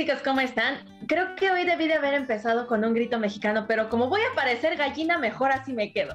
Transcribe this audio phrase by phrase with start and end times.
[0.00, 0.78] tóxicos, ¿cómo están?
[1.06, 4.34] Creo que hoy debí de haber empezado con un grito mexicano, pero como voy a
[4.34, 6.14] parecer gallina, mejor así me quedo.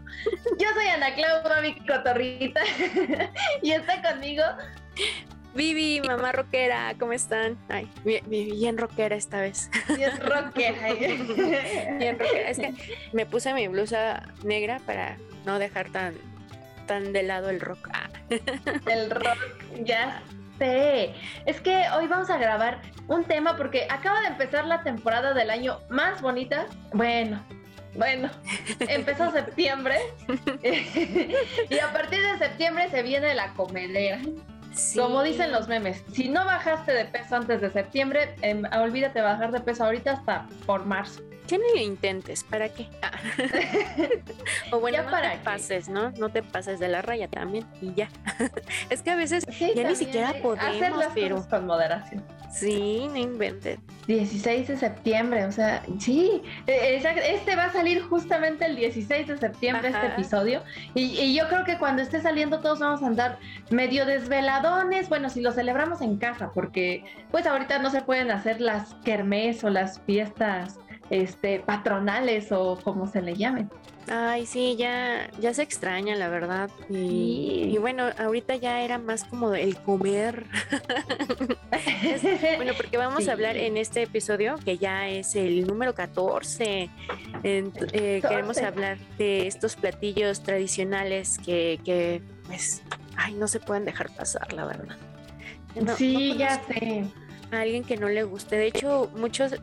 [0.58, 2.62] Yo soy Ana Clau, mi cotorrita,
[3.62, 4.44] y está conmigo
[5.54, 7.60] Vivi, mamá rockera, ¿cómo están?
[7.70, 9.70] Ay, bien, rockera esta vez.
[9.96, 10.94] Bien rockera.
[12.00, 12.50] bien rockera.
[12.50, 12.74] Es que
[13.14, 16.16] me puse mi blusa negra para no dejar tan,
[16.88, 17.88] tan de lado el rock.
[17.94, 18.10] Ah.
[18.88, 19.38] El rock,
[19.84, 20.24] ya
[20.58, 21.14] sé.
[21.46, 25.50] Es que hoy vamos a grabar un tema porque acaba de empezar la temporada del
[25.50, 26.66] año más bonita.
[26.94, 27.42] Bueno,
[27.96, 28.30] bueno,
[28.80, 29.98] empezó septiembre
[31.70, 34.20] y a partir de septiembre se viene la comedera.
[34.94, 39.52] Como dicen los memes, si no bajaste de peso antes de septiembre, eh, olvídate bajar
[39.54, 41.22] de peso ahorita hasta por marzo.
[41.48, 42.88] Que ni lo intentes, ¿para qué?
[43.02, 43.12] Ah.
[44.72, 46.12] o bueno, no te pases, ¿no?
[46.12, 48.10] No te pases de la raya también y ya.
[48.90, 52.24] es que a veces ya ni siquiera podemos, hacer las pero con moderación.
[52.52, 53.80] Sí, no inventes.
[54.08, 59.38] 16 de septiembre, o sea, sí, e, este va a salir justamente el 16 de
[59.38, 63.40] septiembre este episodio y, y, yo creo que cuando esté saliendo todos vamos a andar
[63.72, 68.62] medio desveladones, bueno, si lo celebramos en casa, porque pues ahorita no se pueden hacer
[68.62, 73.70] las kermés o las fiestas este, patronales o como se le llamen.
[74.08, 76.70] Ay, sí, ya, ya se extraña, la verdad.
[76.90, 80.46] Y, bueno, ahorita ya era más como el comer.
[82.58, 86.90] bueno, porque vamos a hablar en este episodio, que ya es el número 14.
[87.44, 92.84] Eh, queremos hablar de estos platillos tradicionales que, que, pues,
[93.16, 94.98] ay, no se pueden dejar pasar, la verdad.
[95.98, 97.06] sí, ya sé
[97.52, 98.58] alguien que no le guste.
[98.58, 99.54] De hecho, muchos,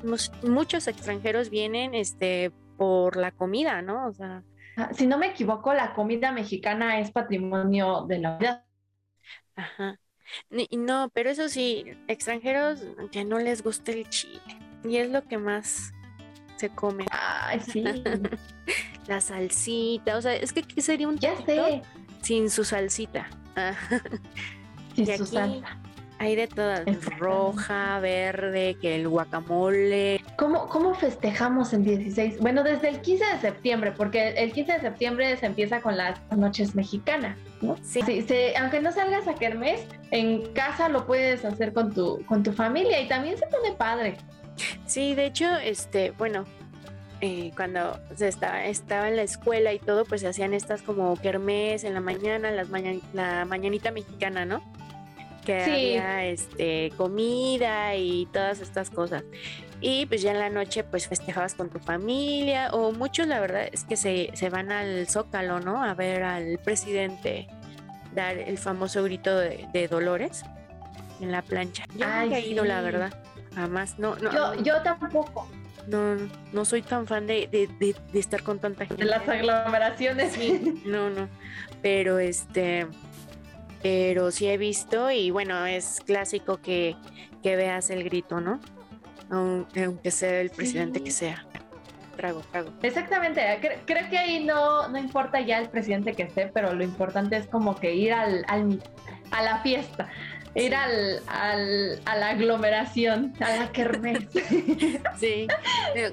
[0.43, 4.07] muchos extranjeros vienen este, por la comida, ¿no?
[4.07, 4.43] O sea.
[4.77, 8.67] Ah, si no me equivoco, la comida mexicana es patrimonio de la vida.
[9.57, 9.99] Ajá.
[10.71, 14.41] No, pero eso sí, extranjeros que no les guste el chile.
[14.85, 15.93] Y es lo que más
[16.57, 17.05] se come.
[17.11, 17.85] Ay, sí.
[19.07, 21.83] la salsita, o sea, es que ¿qué sería un ya sé.
[22.23, 23.29] sin su salsita?
[24.95, 25.79] sin su salsa.
[26.23, 26.85] Hay de todas,
[27.19, 30.21] roja, verde, que el guacamole.
[30.37, 32.39] ¿Cómo, ¿Cómo festejamos el 16?
[32.39, 36.21] Bueno, desde el 15 de septiembre, porque el 15 de septiembre se empieza con las
[36.31, 37.77] noches mexicanas, ¿no?
[37.83, 38.03] Sí.
[38.57, 43.01] aunque no salgas a Kermés, en casa lo puedes hacer con tu, con tu familia
[43.01, 44.17] y también se pone padre.
[44.87, 46.45] Sí, de hecho, este, bueno,
[47.21, 51.17] eh, cuando se estaba, estaba en la escuela y todo, pues se hacían estas como
[51.17, 52.69] kermés en la mañana, las
[53.13, 54.63] la mañanita mexicana, ¿no?
[55.45, 59.25] Que había este, comida y todas estas cosas.
[59.81, 63.69] Y pues ya en la noche pues festejabas con tu familia o muchos la verdad
[63.71, 65.83] es que se, se van al zócalo, ¿no?
[65.83, 67.49] A ver al presidente
[68.15, 70.45] dar el famoso grito de, Dolores
[71.21, 71.85] en la plancha.
[71.97, 73.13] Yo nunca he ido, la verdad.
[73.55, 74.33] Jamás, no, no.
[74.33, 75.49] Yo, yo tampoco.
[75.89, 76.17] No,
[76.53, 77.69] no soy tan fan de, de,
[78.13, 79.05] de, estar con tanta gente.
[79.05, 80.33] De las aglomeraciones.
[80.33, 81.29] Sí, no, no.
[81.83, 82.87] Pero este,
[83.83, 86.97] pero sí he visto y bueno, es clásico que,
[87.43, 88.61] veas el grito, ¿no?
[89.31, 91.47] Aunque sea el presidente que sea.
[92.17, 92.71] Trago, trago.
[92.83, 93.43] Exactamente,
[93.87, 97.47] creo que ahí no, no importa ya el presidente que esté, pero lo importante es
[97.47, 98.45] como que ir al,
[99.31, 100.09] a la fiesta
[100.55, 104.25] ir al, al, a la aglomeración, a la kermés.
[105.19, 105.47] Sí,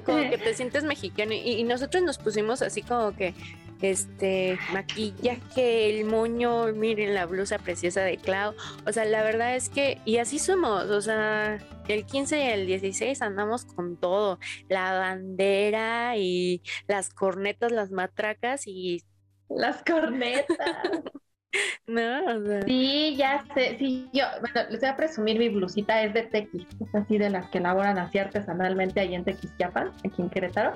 [0.04, 3.34] como que te sientes mexicano y, nosotros nos pusimos así como que
[3.82, 8.54] este maquillaje, el moño, miren la blusa preciosa de Clau.
[8.86, 11.58] O sea, la verdad es que, y así somos, o sea,
[11.88, 14.38] el 15 y el 16 andamos con todo,
[14.68, 19.04] la bandera y las cornetas, las matracas y...
[19.48, 20.46] Las cornetas.
[21.86, 22.20] No,
[22.66, 23.76] Sí, ya sé.
[23.78, 27.30] Sí, yo, bueno, les voy a presumir mi blusita, es de Tequis, es así de
[27.30, 30.74] las que elaboran así artesanalmente ahí en Tequisquiapan, aquí en Querétaro.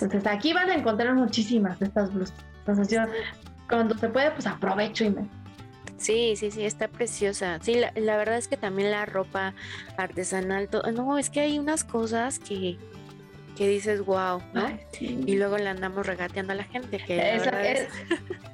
[0.00, 2.36] Entonces aquí van a encontrar muchísimas de estas blusas.
[2.58, 3.00] Entonces yo,
[3.68, 5.28] cuando se puede, pues aprovecho y me.
[5.96, 7.58] Sí, sí, sí, está preciosa.
[7.62, 9.54] Sí, la, verdad es que también la ropa
[9.96, 12.76] artesanal, todo, no, es que hay unas cosas que,
[13.56, 14.78] que dices, wow, ¿no?
[15.00, 16.98] Y luego le andamos regateando a la gente.
[16.98, 17.88] Que es, es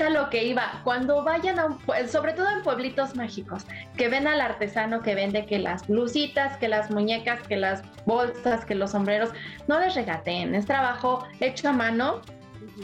[0.00, 0.80] a lo que iba.
[0.84, 1.78] Cuando vayan a un,
[2.08, 3.64] sobre todo en pueblitos mágicos,
[3.96, 8.64] que ven al artesano que vende que las blusitas, que las muñecas, que las bolsas,
[8.64, 9.30] que los sombreros,
[9.68, 12.20] no les regateen, es trabajo hecho a mano.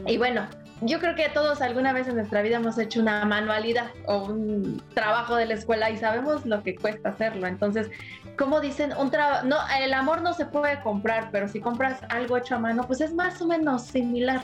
[0.06, 0.46] Y bueno,
[0.82, 4.82] yo creo que todos alguna vez en nuestra vida hemos hecho una manualidad o un
[4.94, 7.46] trabajo de la escuela y sabemos lo que cuesta hacerlo.
[7.46, 7.90] Entonces,
[8.38, 12.38] como dicen, un trabajo, no, el amor no se puede comprar, pero si compras algo
[12.38, 14.42] hecho a mano, pues es más o menos similar.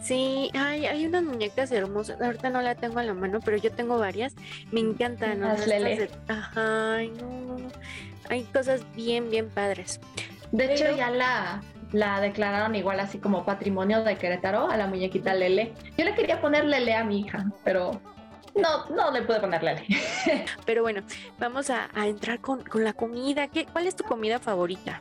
[0.00, 2.20] Sí, hay, hay unas muñecas hermosas.
[2.20, 4.34] Ahorita no la tengo a la mano, pero yo tengo varias.
[4.70, 5.40] Me encantan.
[5.40, 5.48] ¿no?
[5.48, 6.10] Las Lele.
[6.28, 7.56] Ajá, ay, no.
[8.30, 10.00] Hay cosas bien, bien padres.
[10.52, 15.34] De hecho, ya la, la declararon igual así como patrimonio de Querétaro a la muñequita
[15.34, 15.72] Lele.
[15.96, 18.00] Yo le quería poner Lele a mi hija, pero
[18.54, 19.84] no, no le pude poner Lele.
[20.64, 21.02] Pero bueno,
[21.38, 23.48] vamos a, a entrar con, con la comida.
[23.48, 25.00] ¿Qué, ¿Cuál es tu comida favorita?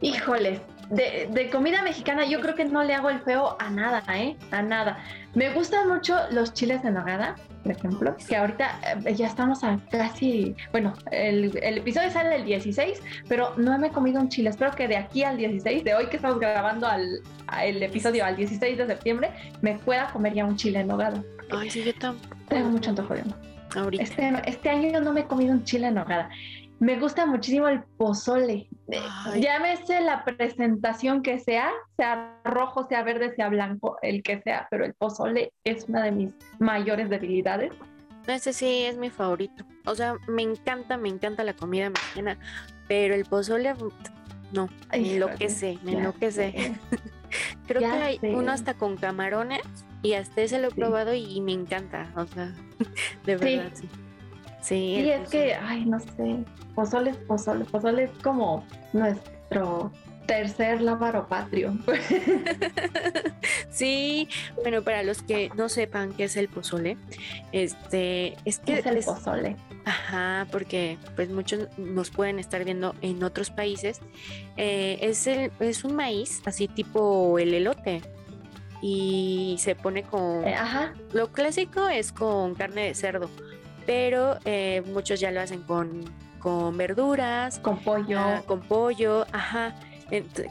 [0.00, 0.60] Híjoles,
[0.90, 4.36] de, de comida mexicana yo creo que no le hago el feo a nada, ¿eh?
[4.50, 4.98] A nada.
[5.34, 9.78] Me gustan mucho los chiles en nogada, por ejemplo, que ahorita eh, ya estamos a
[9.90, 14.50] casi, bueno, el, el episodio sale el 16, pero no me he comido un chile.
[14.50, 17.20] Espero que de aquí al 16, de hoy que estamos grabando al,
[17.62, 19.30] el episodio al 16 de septiembre,
[19.62, 21.22] me pueda comer ya un chile en nogada.
[21.50, 22.36] Ay, sí, yo tampoco.
[22.48, 23.34] Tengo mucho antojo de uno.
[23.74, 24.02] Ahorita.
[24.02, 26.30] Este, este año no me he comido un chile en nogada.
[26.78, 28.68] Me gusta muchísimo el pozole.
[28.88, 29.42] Eh, Ay.
[29.42, 34.84] Llámese la presentación que sea, sea rojo, sea verde, sea blanco, el que sea, pero
[34.84, 37.72] el pozole es una de mis mayores debilidades.
[38.26, 39.64] Ese sí es mi favorito.
[39.86, 42.38] O sea, me encanta, me encanta la comida mexicana,
[42.88, 43.72] pero el pozole,
[44.52, 46.52] no, me Híjole, enloquece, me enloquece.
[46.52, 46.74] sé.
[47.66, 48.34] Creo Ya que hay sé.
[48.34, 49.60] uno hasta con camarones
[50.02, 50.76] y hasta ese lo he Sí.
[50.76, 52.52] probado y me encanta, o sea,
[53.24, 53.88] de verdad, sí.
[53.88, 53.88] Sí,
[54.66, 56.38] Sí, el es que, ay, no sé,
[56.74, 59.92] pozole es pozole, pozole es como nuestro
[60.26, 61.72] tercer lábaro patrio.
[63.70, 64.28] Sí,
[64.62, 66.96] bueno, para los que no sepan qué es el pozole,
[67.52, 69.54] este, es que ¿Qué es el es- pozole?
[69.84, 74.00] Ajá, porque pues muchos nos pueden estar viendo en otros países.
[74.56, 78.00] Eh, es, el, es un maíz, así tipo el elote.
[78.82, 80.44] Y se pone con...
[80.46, 83.30] Eh, ajá, Lo clásico es con carne de cerdo,
[83.86, 86.04] pero eh, muchos ya lo hacen con,
[86.40, 88.18] con verduras, con pollo.
[88.18, 89.74] ah, con pollo, ajá,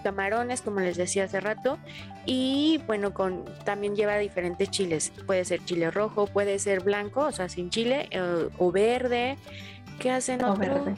[0.03, 1.77] camarones, como les decía hace rato,
[2.25, 5.11] y bueno, con también lleva diferentes chiles.
[5.25, 9.37] Puede ser chile rojo, puede ser blanco, o sea, sin chile, eh, o verde.
[9.99, 10.59] ¿Qué hacen o otro?
[10.59, 10.95] verde.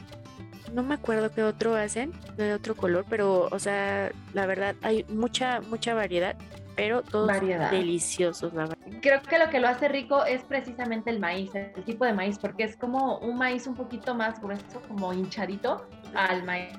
[0.74, 5.06] No me acuerdo qué otro hacen, de otro color, pero, o sea, la verdad, hay
[5.08, 6.36] mucha, mucha variedad,
[6.76, 7.72] pero todos Variedad.
[7.72, 8.77] deliciosos, la verdad.
[9.08, 12.38] Creo que lo que lo hace rico es precisamente el maíz, el tipo de maíz,
[12.38, 16.74] porque es como un maíz un poquito más grueso, como hinchadito al maíz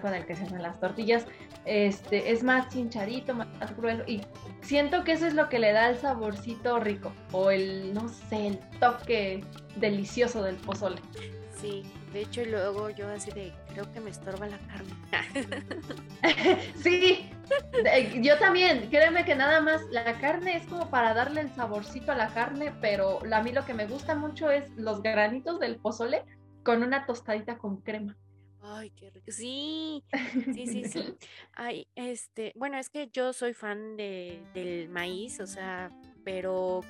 [0.00, 1.26] con el que se hacen las tortillas.
[1.64, 4.20] Este es más hinchadito, más grueso y
[4.60, 8.46] siento que eso es lo que le da el saborcito rico o el no sé,
[8.46, 9.44] el toque
[9.74, 11.00] delicioso del pozole.
[11.56, 11.82] Sí,
[12.12, 14.94] de hecho, luego yo así de, creo que me estorba la carne.
[16.76, 17.30] Sí,
[18.22, 22.16] yo también, créeme que nada más la carne es como para darle el saborcito a
[22.16, 26.24] la carne, pero a mí lo que me gusta mucho es los granitos del pozole
[26.62, 28.16] con una tostadita con crema.
[28.62, 29.26] Ay, qué rico.
[29.28, 30.02] Sí,
[30.54, 31.14] sí, sí, sí.
[31.52, 35.90] Ay, este, bueno, es que yo soy fan de, del maíz, o sea,
[36.24, 36.80] pero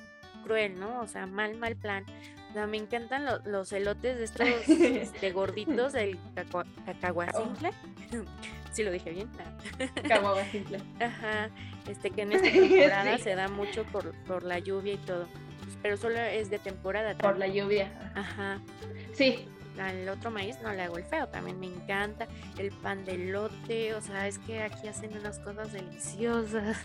[0.45, 1.01] cruel, ¿no?
[1.01, 2.05] O sea, mal, mal plan.
[2.67, 5.93] Me encantan lo- los elotes de estos este, gorditos
[6.35, 7.71] cacua- cacahuacintle.
[8.71, 9.29] Sí lo dije bien.
[10.11, 10.35] Ah.
[10.51, 10.79] Simple.
[10.99, 11.49] Ajá,
[11.87, 13.23] este que en esta temporada Sí.
[13.23, 15.27] se da mucho por, por la lluvia y todo.
[15.81, 17.17] Pero solo es de temporada.
[17.17, 18.11] Por la lluvia.
[18.15, 18.59] Ajá.
[19.13, 19.47] Sí,
[19.79, 22.27] Al otro maíz no le hago el feo, también me encanta.
[22.57, 26.77] El pan de lote, o sea, es que aquí hacen unas cosas deliciosas.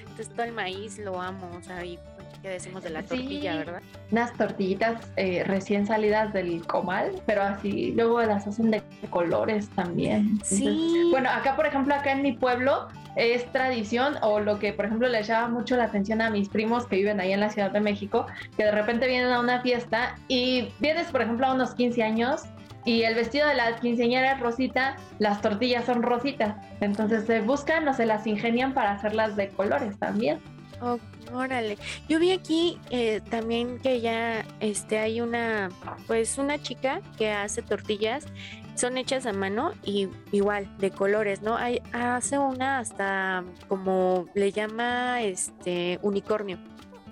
[0.00, 1.98] Entonces todo el maíz lo amo, o sea, y
[2.40, 3.58] qué decimos de la tortilla, Sí.
[3.58, 3.82] ¿verdad?
[4.10, 10.28] unas tortillitas eh, recién salidas del comal, pero así luego las hacen de colores también.
[10.32, 11.08] Entonces, Sí.
[11.10, 15.08] Bueno, acá por ejemplo, acá en mi pueblo es tradición o lo que por ejemplo
[15.08, 17.80] les llama mucho la atención a mis primos que viven ahí en la Ciudad de
[17.80, 22.02] México, que de repente vienen a una fiesta y vienes por ejemplo a unos 15
[22.02, 22.42] años
[22.84, 26.56] y el vestido de la quinceañera es rosita, las tortillas son rositas.
[26.80, 30.40] Entonces se buscan o se las ingenian para hacerlas de colores también.
[31.32, 31.78] Órale.
[32.08, 35.70] Yo vi aquí eh, también que ya este, hay una,
[36.06, 38.26] pues una chica que hace tortillas,
[38.74, 41.56] son hechas a mano y igual de colores, ¿no?
[41.56, 46.58] Hay, hace una hasta como le llama este unicornio.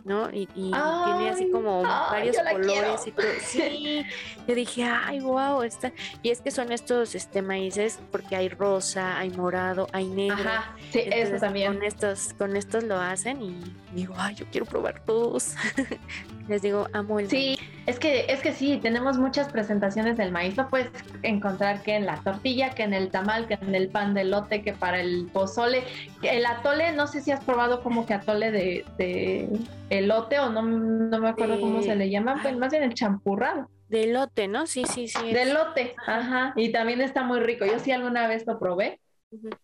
[0.04, 0.30] ¿No?
[0.30, 3.26] Y, y tiene así como ay, varios colores y todo.
[3.40, 4.04] Sí,
[4.46, 5.92] yo dije, ay, wow, está.
[6.22, 10.48] Y es que son estos este maíces porque hay rosa, hay morado, hay negro.
[10.48, 11.74] Ajá, sí, eso también.
[11.74, 15.54] Con estos, con estos lo hacen y digo, ay, yo quiero probar todos.
[16.50, 20.56] Les digo, amo el Sí, es que, es que sí, tenemos muchas presentaciones del maíz.
[20.56, 20.90] Lo puedes
[21.22, 24.60] encontrar que en la tortilla, que en el tamal, que en el pan de lote,
[24.62, 25.84] que para el pozole.
[26.22, 29.48] El atole, no sé si has probado como que atole de, de
[29.90, 33.70] elote o no, no me acuerdo cómo se le llama, pues más bien el champurrado.
[33.88, 34.66] de elote, ¿no?
[34.66, 35.32] Sí, sí, sí.
[35.32, 36.52] De elote, ajá.
[36.56, 37.64] Y también está muy rico.
[37.64, 38.98] Yo sí alguna vez lo probé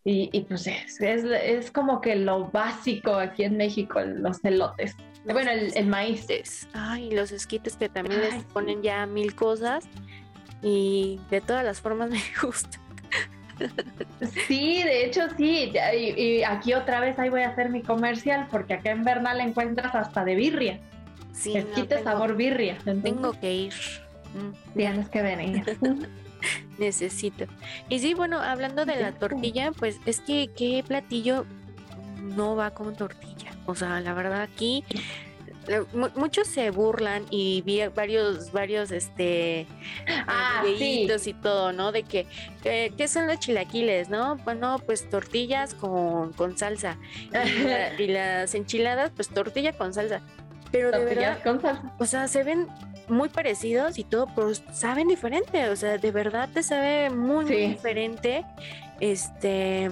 [0.05, 4.95] y, pues es, es, como que lo básico aquí en México, los elotes.
[5.33, 6.27] Bueno, el, maíz.
[6.73, 9.85] Ay, los esquites que también les ponen ya mil cosas
[10.63, 12.79] y de todas las formas me gusta.
[14.47, 18.75] Sí, de hecho sí, y, aquí otra vez ahí voy a hacer mi comercial porque
[18.75, 20.81] acá en Bernal encuentras hasta de birria.
[21.33, 22.79] Sí, Esquite sabor birria.
[22.85, 23.75] tengo que ir.
[24.35, 25.79] Mm, Tienes que venir.
[26.79, 27.47] Necesito.
[27.89, 31.47] Y sí, bueno, hablando de la tortilla, pues es que qué platillo
[32.23, 33.36] no va con tortilla.
[33.67, 34.85] O sea, la verdad aquí
[35.69, 35.83] eh,
[36.15, 39.67] muchos se burlan y vi varios, varios, este,
[40.29, 41.09] ah, y
[41.43, 41.93] todo, ¿no?
[41.93, 42.27] De que,
[42.63, 44.37] ¿qué son los chilaquiles, no?
[44.37, 46.99] Bueno, pues tortillas con, con salsa.
[47.99, 50.21] Y, las enchiladas, pues tortilla con salsa.
[50.71, 51.93] Pero de verdad, con salsa.
[51.99, 52.69] o sea, se ven
[53.09, 57.57] muy parecidos y todo, pero saben diferente, o sea, de verdad te sabe muy, muy
[57.69, 58.45] diferente.
[59.01, 59.91] Este,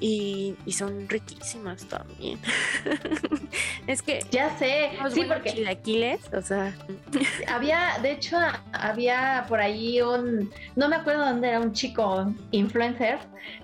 [0.00, 2.38] y, son riquísimas también.
[3.86, 6.74] es que ya sé, sí, porque chilaquiles, o sea,
[7.48, 8.36] había, de hecho,
[8.72, 13.18] había por ahí un, no me acuerdo dónde era un chico influencer,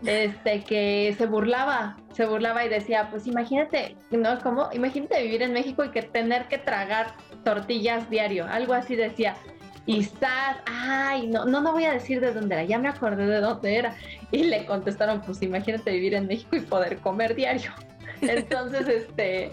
[0.06, 5.52] este que se burlaba, se burlaba y decía, pues imagínate, no, como, imagínate vivir en
[5.52, 9.36] México y que tener que tragar tortillas diario, algo así decía.
[9.84, 13.26] Y estás, ay, no, no, no voy a decir de dónde era, ya me acordé
[13.26, 13.96] de dónde era.
[14.32, 17.70] Y le contestaron, pues imagínate vivir en México y poder comer diario.
[18.22, 19.52] Entonces, este,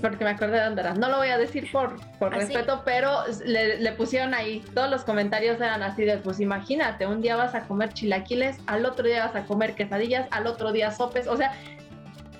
[0.00, 0.94] porque me acordé de dónde era.
[0.94, 5.04] No lo voy a decir por, por ¿Ah, respeto, pero le, pusieron ahí, todos los
[5.04, 9.26] comentarios eran así de, pues imagínate, un día vas a comer chilaquiles, al otro día
[9.26, 11.52] vas a comer quesadillas, al otro día sopes, o sea,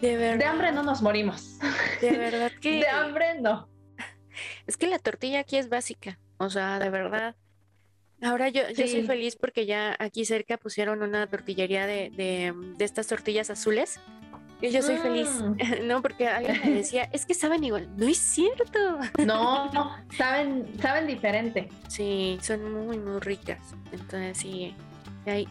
[0.00, 1.59] de, verdad, de hambre no nos morimos.
[2.00, 2.80] De verdad que...
[2.80, 3.68] de hambre no.
[4.66, 6.18] Es que la tortilla aquí es básica.
[6.38, 7.35] O sea, de verdad.
[8.20, 13.06] Ahora yo, yo soy feliz porque ya aquí cerca pusieron una tortillería de, de, estas
[13.06, 14.00] tortillas azules.
[14.60, 15.87] Y yo soy feliz, mm.
[15.87, 16.02] ¿no?
[16.02, 17.88] Porque alguien me decía, es que saben igual.
[17.96, 18.78] No es cierto.
[19.25, 19.70] No,
[20.16, 21.68] saben, saben diferente.
[21.88, 23.60] Sí, son muy, muy ricas.
[23.92, 24.75] Entonces sí,
[25.26, 25.48] hay,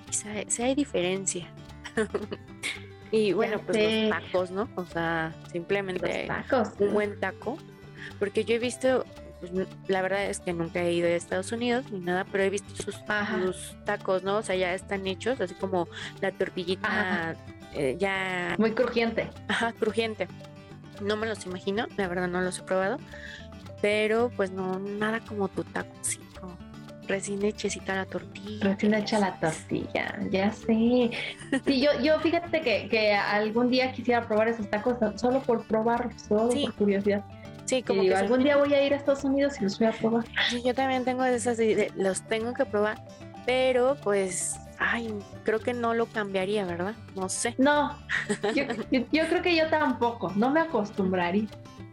[0.47, 1.47] sí hay diferencia.
[3.11, 4.69] y bueno, pues los tacos, ¿no?
[4.75, 6.27] O sea, simplemente
[6.79, 7.57] un buen taco.
[8.19, 9.05] Porque yo he visto
[9.39, 9.51] pues,
[9.87, 12.69] la verdad es que nunca he ido a Estados Unidos ni nada, pero he visto
[12.81, 13.03] sus,
[13.85, 14.37] tacos, ¿no?
[14.37, 15.87] O sea, ya están hechos, así como
[16.21, 17.35] la tortillita
[17.73, 18.55] eh, ya...
[18.57, 19.29] Muy crujiente.
[19.47, 20.27] Ajá, crujiente.
[21.01, 22.97] No me los imagino, la verdad no los he probado,
[23.81, 26.19] pero pues no, nada como tu taco, sí,
[27.07, 28.63] recién hechecita la tortilla.
[28.63, 31.11] Recién hecha la tortilla, ya sé.
[31.65, 36.21] Sí, yo, yo fíjate que, que, algún día quisiera probar esos tacos solo por probarlos,
[36.21, 37.23] solo por curiosidad.
[37.67, 39.91] Sí, como que algún día voy a ir a Estados Unidos y los voy a
[39.91, 40.25] probar.
[40.65, 43.03] Yo también tengo esas ideas, los tengo que probar,
[43.45, 46.93] pero pues, ay, creo que no lo cambiaría, ¿verdad?
[47.15, 47.55] No sé.
[47.57, 47.97] No,
[48.55, 48.63] yo,
[49.27, 51.47] creo que yo tampoco, no me acostumbraría,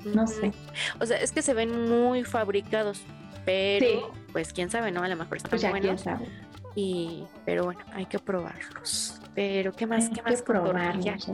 [0.05, 0.53] no sé.
[1.01, 3.03] O sea, es que se ven muy fabricados,
[3.45, 5.03] pero pues quién sabe, ¿no?
[5.03, 5.81] A lo mejor están pues buenos.
[5.81, 6.29] Quién sabe.
[6.77, 9.21] Y, pero bueno, hay que probarlos.
[9.35, 10.09] Pero, ¿qué más?
[10.09, 11.31] ¿Qué más probarlos?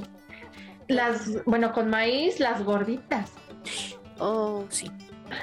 [0.88, 3.32] Las, bueno, con maíz, las gorditas.
[4.20, 4.90] Oh, sí.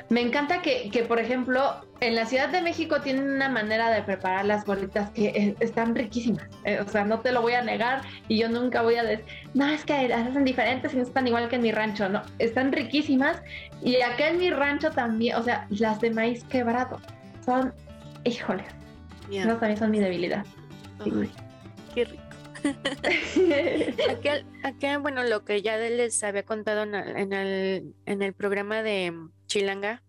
[0.10, 4.02] Me encanta que, que, por ejemplo, en la Ciudad de México tienen una manera de
[4.04, 6.48] preparar las gorditas que eh, están riquísimas.
[6.66, 9.26] Eh, o sea, no te lo voy a negar y yo nunca voy a decir,
[9.54, 12.10] no, es que las hacen diferentes y no están igual que en mi rancho.
[12.10, 13.42] No, están riquísimas.
[13.82, 17.00] Y acá en mi rancho también, o sea, las de maíz quebrado
[17.46, 17.74] son,
[18.24, 18.66] híjole,
[19.60, 20.46] también son mi debilidad.
[21.96, 22.27] qué rico.
[24.64, 26.96] acá, bueno, lo que ya les había contado en
[27.34, 29.14] el, en el, programa de
[29.48, 30.04] Chilanga,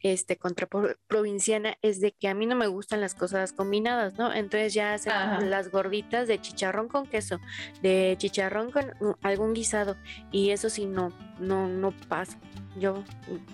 [0.00, 0.68] este contra
[1.08, 4.32] provinciana es de que a mí no me gustan las cosas combinadas, ¿no?
[4.32, 7.40] Entonces ya hacen las gorditas de chicharrón con queso,
[7.82, 8.92] de chicharrón con
[9.22, 9.96] algún guisado
[10.30, 12.38] y eso sí no no no pasa.
[12.78, 13.02] Yo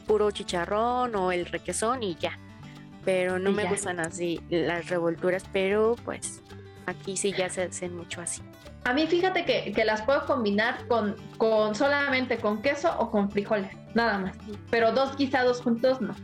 [0.06, 2.38] puro chicharrón o el requesón y ya.
[3.04, 6.41] Pero no me gustan así las revolturas, pero pues
[6.86, 8.42] Aquí sí ya se hacen mucho así.
[8.84, 13.30] A mí fíjate que, que, las puedo combinar con, con solamente con queso o con
[13.30, 14.36] frijoles, nada más.
[14.70, 16.14] Pero dos guisados juntos no.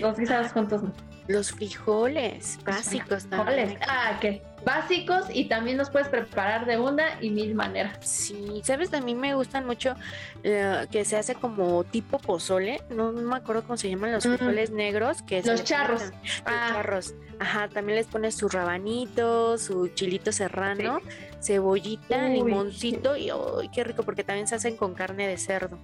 [0.00, 0.92] Dos guisados juntos no.
[1.26, 3.78] Los frijoles básicos frijoles.
[3.88, 4.42] Ah, ¿qué?
[4.64, 7.96] Básicos y también los puedes preparar de una y mil maneras.
[8.00, 9.94] Sí, sabes, a mí me gustan mucho
[10.42, 12.82] eh, que se hace como tipo pozole.
[12.90, 15.22] No, me acuerdo cómo se llaman los frijoles negros.
[15.22, 16.02] que Los charros.
[16.02, 16.12] Los
[16.44, 16.70] ah.
[16.72, 17.14] charros.
[17.38, 21.00] Ajá, también les pones su rabanito, su chilito serrano,
[21.42, 24.02] cebollita, limoncito y ¡ay, qué rico!
[24.02, 25.78] Porque también se hacen con carne de cerdo.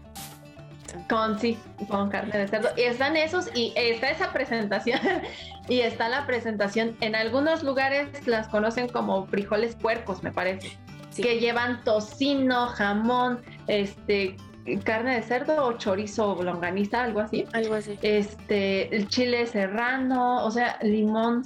[1.09, 2.69] Con sí, con carne de cerdo.
[2.77, 5.01] Y están esos y está esa presentación
[5.69, 6.97] y está la presentación.
[7.01, 10.77] En algunos lugares las conocen como frijoles puercos, me parece.
[11.17, 14.37] Que llevan tocino, jamón, este,
[14.85, 17.45] carne de cerdo o chorizo longaniza, algo así.
[17.53, 17.99] Algo así.
[18.03, 21.43] Este, el chile serrano, o sea, limón,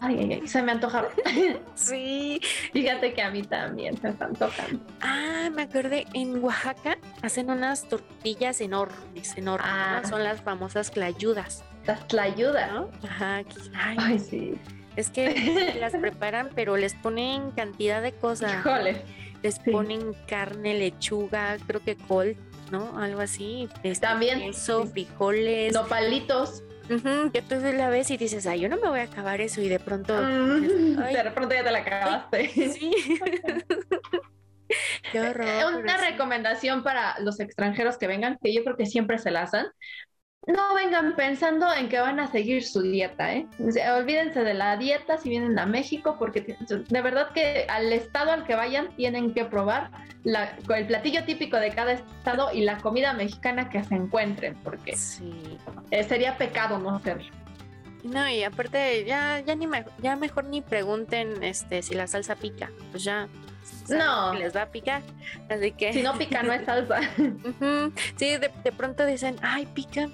[0.00, 1.10] ay, se me antojaron.
[1.74, 2.40] sí.
[2.72, 4.80] Fíjate que a mí también se me antojan.
[5.00, 9.70] Ah, me acordé, en Oaxaca hacen unas tortillas enormes, enormes.
[9.70, 10.02] Ah.
[10.08, 11.64] Son las famosas clayudas.
[11.86, 12.72] Las clayudas.
[12.72, 12.90] ¿no?
[13.04, 13.42] Ajá,
[13.74, 14.54] ay, sí.
[14.96, 18.52] Es que las preparan, pero les ponen cantidad de cosas.
[18.60, 22.34] Híjole les ponen carne, lechuga, creo que col,
[22.72, 22.98] ¿no?
[22.98, 23.68] Algo así.
[23.82, 24.40] Este, También.
[24.40, 25.74] Queso, frijoles.
[25.74, 26.64] Nopalitos.
[26.88, 29.68] que tú la ves y dices, ay, yo no me voy a acabar eso y
[29.68, 30.14] de pronto...
[30.14, 32.48] Mm, de pronto ya te la acabaste.
[32.48, 32.90] sí.
[35.12, 35.74] Qué horror.
[35.82, 39.66] Una recomendación para los extranjeros que vengan, que yo creo que siempre se la hacen,
[40.46, 43.46] no vengan pensando en que van a seguir su dieta, ¿eh?
[43.96, 48.44] olvídense de la dieta si vienen a México, porque de verdad que al estado al
[48.44, 49.90] que vayan tienen que probar
[50.24, 54.96] el platillo típico de cada estado y la comida mexicana que se encuentren, porque
[55.90, 57.43] eh, sería pecado no hacerlo.
[58.04, 59.66] No, y aparte ya, ya ni
[60.02, 63.28] ya mejor ni pregunten este si la salsa pica, pues ya
[63.88, 64.34] no.
[64.34, 65.02] les va a picar.
[65.48, 65.92] Así que.
[65.92, 67.00] Si no pica, no es salsa.
[68.16, 70.08] Sí, de, pronto dicen, ay, pica.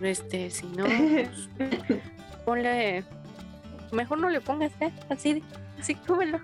[0.00, 1.48] Este, si no, pues,
[2.44, 3.04] ponle.
[3.92, 4.92] Mejor no le pongas, ¿eh?
[5.08, 5.42] Así,
[5.78, 6.40] así cómelo.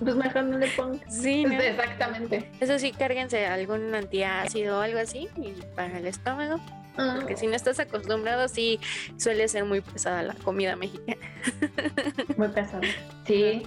[0.00, 1.14] Pues mejor no le pongas.
[1.14, 2.50] Sí, exactamente.
[2.60, 5.28] Eso sí, cárguense algún antiácido o algo así
[5.76, 6.60] para el estómago.
[6.96, 7.16] Ah.
[7.16, 8.80] Porque si no estás acostumbrado, sí
[9.16, 11.20] suele ser muy pesada la comida mexicana.
[12.36, 12.82] Muy pesada.
[13.26, 13.62] Sí.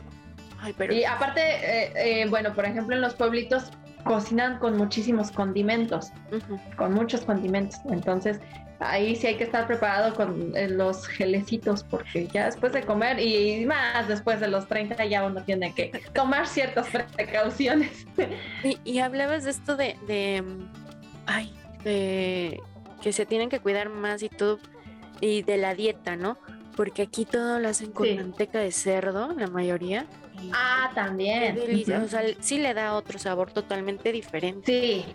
[0.90, 3.72] Y aparte, eh, eh, bueno, por ejemplo, en los pueblitos
[4.04, 6.12] cocinan con muchísimos condimentos,
[6.78, 7.80] con muchos condimentos.
[7.90, 8.40] Entonces,
[8.80, 13.20] ahí sí hay que estar preparado con eh, los gelecitos, porque ya después de comer
[13.20, 18.08] y más después de los 30 ya uno tiene que tomar ciertas precauciones.
[18.84, 20.44] Y, hablabas de esto de, de,
[21.26, 22.62] ay, de
[23.02, 24.60] que se tienen que cuidar más y todo,
[25.22, 26.38] y de la dieta, ¿no?
[26.76, 30.06] Porque aquí todo lo hacen con manteca de cerdo, la mayoría.
[30.54, 31.58] Ah, también.
[32.04, 34.66] O sea, sí le da otro sabor totalmente diferente.
[34.66, 35.06] Sí,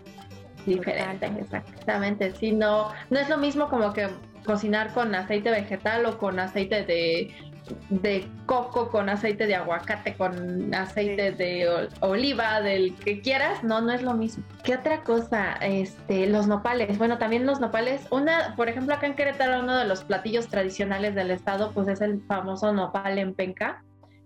[0.65, 2.33] diferente, exactamente.
[2.35, 4.09] Sí, no, no es lo mismo como que
[4.45, 7.33] cocinar con aceite vegetal o con aceite de,
[7.89, 13.91] de coco, con aceite de aguacate, con aceite de oliva, del que quieras, no, no
[13.91, 14.43] es lo mismo.
[14.63, 15.53] ¿Qué otra cosa?
[15.61, 16.97] Este, los nopales.
[16.97, 18.07] Bueno, también los nopales.
[18.11, 22.01] Una, por ejemplo, acá en Querétaro, uno de los platillos tradicionales del estado, pues es
[22.01, 23.83] el famoso nopal en penca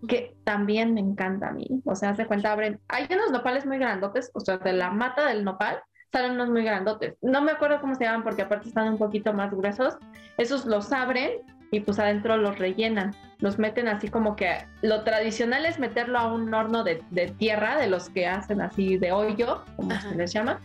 [0.08, 1.68] que también me encanta a mí.
[1.86, 5.28] O sea, se cuenta, abren, hay unos nopales muy grandotes, o sea, de la mata
[5.28, 7.16] del nopal salen unos muy grandotes.
[7.22, 9.98] No me acuerdo cómo se llaman porque aparte están un poquito más gruesos.
[10.38, 11.32] Esos los abren
[11.72, 13.16] y pues adentro los rellenan.
[13.40, 17.04] Los meten así como que lo tradicional es meterlo a un horno de,
[17.38, 20.60] tierra, de los que hacen así de hoyo, como se les llama.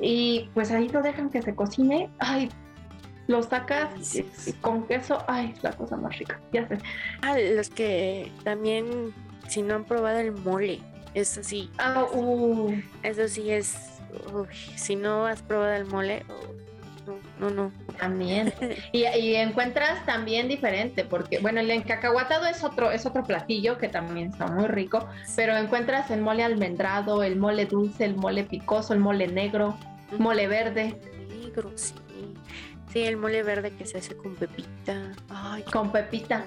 [0.00, 2.10] Y pues ahí lo dejan que se cocine.
[2.18, 2.48] Ay,
[3.28, 3.90] lo sacas
[4.60, 6.78] con queso, ay, es la cosa más rica, ya sé.
[7.22, 9.12] Ah, los que también,
[9.48, 10.80] si no han probado el mole,
[11.14, 11.70] eso sí.
[11.78, 12.72] Ah, uh.
[13.02, 14.00] Eso sí es,
[14.76, 16.24] si no has probado el mole,
[17.38, 17.72] no, no.
[17.98, 18.52] También.
[18.92, 23.88] Y, y, encuentras también diferente, porque, bueno, el encacahuatado es otro, es otro platillo que
[23.88, 28.94] también está muy rico, pero encuentras el mole almendrado, el mole dulce, el mole picoso,
[28.94, 29.76] el mole negro,
[30.18, 30.98] mole verde.
[31.28, 31.94] Negro, sí.
[32.92, 35.12] Sí, el mole verde que se hace con pepita.
[35.28, 36.46] Ay, con pepita.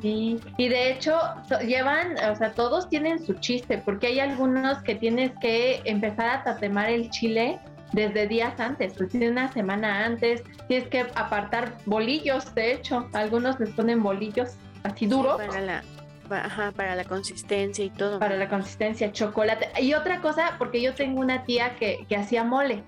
[0.00, 0.40] Sí.
[0.56, 1.18] Y de hecho,
[1.66, 6.44] llevan, o sea, todos tienen su chiste, porque hay algunos que tienes que empezar a
[6.44, 7.60] tatemar el chile
[7.94, 13.70] desde días antes, pues una semana antes, tienes que apartar bolillos, de hecho, algunos les
[13.70, 15.36] ponen bolillos así duros.
[15.36, 15.84] para la,
[16.30, 18.18] ajá, para la consistencia y todo.
[18.18, 19.68] Para la consistencia, chocolate.
[19.80, 22.82] Y otra cosa, porque yo tengo una tía que, que hacía mole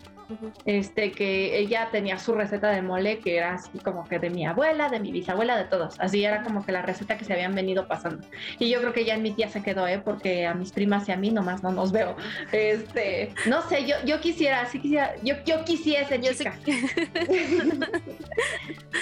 [0.65, 4.47] este, que ella tenía su receta de mole que era así como que de mi
[4.47, 5.99] abuela, de mi bisabuela, de todos.
[6.01, 8.27] Así era como que la receta que se habían venido pasando.
[8.59, 10.01] Y yo creo que ya en mi tía se quedó, ¿eh?
[10.05, 12.17] Porque a mis primas y a mí nomás no nos veo.
[12.53, 16.59] Este, no sé, yo, yo quisiera, sí quisiera, yo, yo quisiese, yo chica.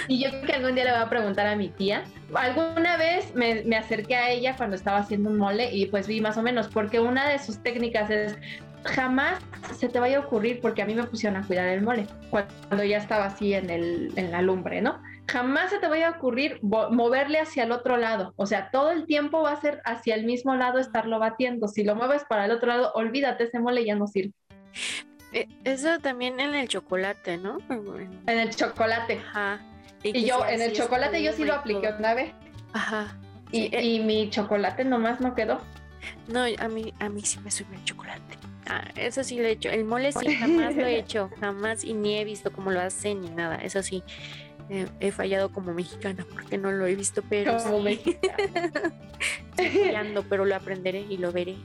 [0.07, 2.03] y yo creo que algún día le voy a preguntar a mi tía.
[2.33, 6.21] Alguna vez me, me acerqué a ella cuando estaba haciendo un mole y pues vi
[6.21, 8.37] más o menos, porque una de sus técnicas es
[8.85, 9.39] jamás
[9.77, 12.83] se te vaya a ocurrir, porque a mí me pusieron a cuidar el mole cuando
[12.83, 15.01] ya estaba así en, el, en la lumbre, ¿no?
[15.27, 18.33] Jamás se te vaya a ocurrir moverle hacia el otro lado.
[18.35, 21.67] O sea, todo el tiempo va a ser hacia el mismo lado estarlo batiendo.
[21.67, 24.33] Si lo mueves para el otro lado, olvídate, ese mole ya no sirve.
[25.33, 27.57] Eh, eso también en el chocolate, ¿no?
[27.69, 29.19] En el chocolate.
[29.29, 29.59] Ajá.
[30.03, 32.31] Y, yo, en el chocolate, yo sí lo apliqué una vez.
[32.73, 33.17] Ajá.
[33.51, 35.59] Y, y, mi chocolate nomás no quedó.
[36.27, 38.37] No, a mí, a mí sí me sube el chocolate.
[38.67, 39.69] Ah, eso sí lo he hecho.
[39.69, 43.21] El mole sí jamás lo he hecho, jamás y ni he visto cómo lo hacen
[43.21, 43.57] ni nada.
[43.57, 44.03] Eso sí,
[44.69, 48.01] eh, he fallado como mexicana porque no lo he visto, pero como sí.
[49.57, 51.55] Estoy fallando, pero lo aprenderé y lo veré.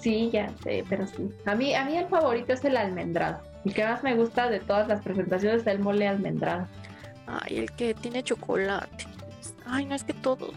[0.00, 1.30] Sí, ya sé, pero sí.
[1.46, 3.40] A mí, a mí el favorito es el almendrado.
[3.64, 6.66] El que más me gusta de todas las presentaciones es el mole almendrado.
[7.26, 9.06] Ay, el que tiene chocolate.
[9.66, 10.52] Ay, no es que todos.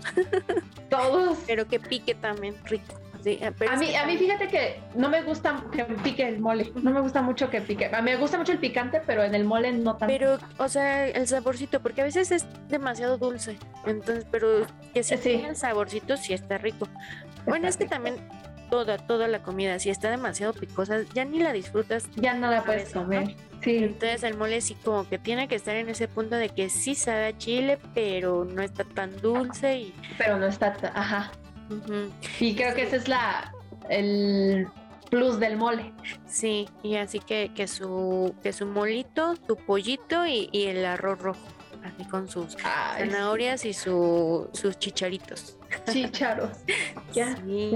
[0.90, 1.38] Todos.
[1.46, 2.96] Pero que pique también rico.
[3.24, 6.92] Sí, a mí, a mí fíjate que no me gusta que pique el mole, no
[6.92, 7.86] me gusta mucho que pique.
[7.86, 10.08] A mí me gusta mucho el picante, pero en el mole no tanto.
[10.14, 15.16] Pero, o sea, el saborcito, porque a veces es demasiado dulce, entonces, pero que si
[15.18, 15.42] Sí.
[15.48, 16.88] el saborcito sí está rico.
[17.46, 17.94] Bueno, es que rico.
[17.96, 18.16] también
[18.70, 22.10] toda, toda la comida, si está demasiado picosa, ya ni la disfrutas.
[22.16, 23.36] Ya no la puedes comer.
[23.62, 26.70] Sí, Entonces el mole sí como que tiene que estar en ese punto de que
[26.70, 29.94] sí sabe a chile, pero no está tan dulce y...
[30.18, 30.92] pero no está, ta-
[31.70, 33.54] ujú, Y creo que ese es la
[33.90, 34.68] el
[35.10, 35.94] plus del mole.
[36.28, 41.20] Sí, y así que, que su que su molito, su pollito y, y el arroz
[41.20, 41.40] rojo,
[41.84, 45.58] así con sus Ay, zanahorias y su, sus chicharitos.
[45.92, 46.50] chícharos.
[47.14, 47.76] Ya Sí.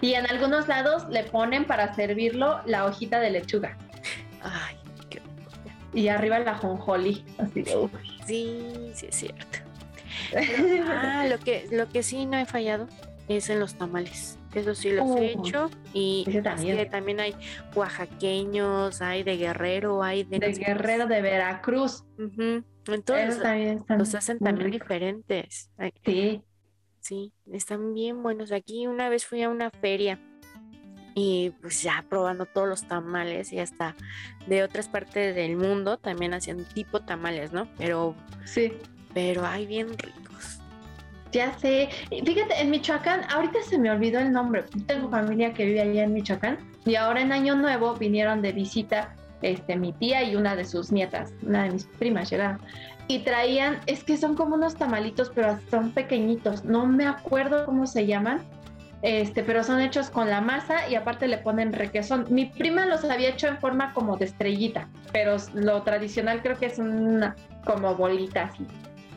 [0.00, 3.76] Y en algunos lados le ponen para servirlo la hojita de lechuga
[4.40, 4.76] Ay,
[5.10, 5.20] qué-
[5.92, 7.24] y arriba la jonjolí.
[7.36, 7.88] Así de,
[8.26, 9.58] sí, sí es cierto.
[10.32, 12.86] Pero, ah, lo que, lo que sí no he fallado
[13.28, 14.38] es en los tamales.
[14.54, 15.70] Eso sí los he Uh, hecho.
[15.92, 16.76] Y ese es también.
[16.76, 17.34] que también hay
[17.74, 20.38] oaxaqueños, hay de Guerrero, hay de...
[20.38, 22.04] Guerrero de Veracruz.
[22.18, 22.28] más.
[22.32, 22.64] Ujú.
[22.86, 25.70] Entonces también los hacen también diferentes.
[26.04, 26.42] Sí.
[27.00, 28.50] Sí, están bien buenos.
[28.52, 30.18] Aquí una vez fui a una feria
[31.14, 33.94] y pues ya probando todos los tamales y hasta
[34.46, 37.68] de otras partes del mundo también hacían tipo tamales, ¿no?
[37.78, 38.14] Pero,
[38.44, 38.72] Sí.
[39.14, 40.27] pero hay bien ricos.
[41.32, 41.88] Ya sé.
[42.10, 44.64] Fíjate, en Michoacán, ahorita se me olvidó el nombre.
[44.86, 49.14] Tengo familia que vive allá en Michoacán y ahora en Año Nuevo vinieron de visita
[49.42, 52.60] este, mi tía y una de sus nietas, una de mis primas llegaron.
[53.08, 56.64] Y traían, es que son como unos tamalitos, pero son pequeñitos.
[56.64, 58.42] No me acuerdo cómo se llaman,
[59.02, 62.26] este, pero son hechos con la masa y aparte le ponen requesón.
[62.30, 66.66] Mi prima los había hecho en forma como de estrellita, pero lo tradicional creo que
[66.66, 68.66] es una como bolita así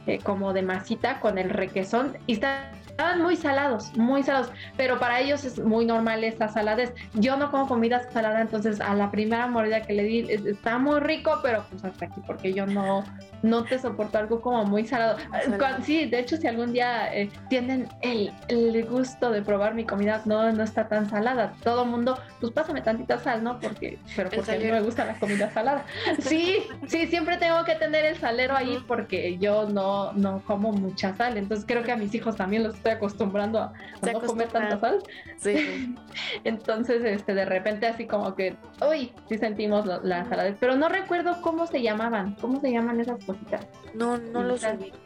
[0.07, 4.99] eh, como de masita con el requesón y está- estaban muy salados, muy salados, pero
[4.99, 6.93] para ellos es muy normal esa saladez.
[7.13, 10.77] Yo no como comida salada, entonces a la primera mordida que le di es- está
[10.77, 13.03] muy rico, pero pues hasta aquí porque yo no
[13.43, 15.17] no te soporto algo como muy salado.
[15.57, 19.83] Cuan- sí, de hecho si algún día eh, tienen el, el gusto de probar mi
[19.83, 21.53] comida, no no está tan salada.
[21.63, 23.59] Todo mundo, pues pásame tantita sal, ¿no?
[23.59, 24.75] Porque pero porque a mí salero.
[24.75, 25.85] me gusta la comida salada.
[26.19, 31.15] Sí, sí, siempre tengo que tener el salero ahí porque yo no, no como mucha
[31.15, 31.37] sal.
[31.37, 35.03] Entonces creo que a mis hijos también los estoy acostumbrando a, no comer tanta sal.
[35.37, 35.95] Sí.
[36.43, 38.55] Entonces, este, de repente así como que,
[38.87, 40.55] uy, sí sentimos la, la.
[40.59, 43.67] Pero no recuerdo cómo se llamaban, cómo se llaman esas cositas.
[43.93, 44.97] No, no los Están- ubico.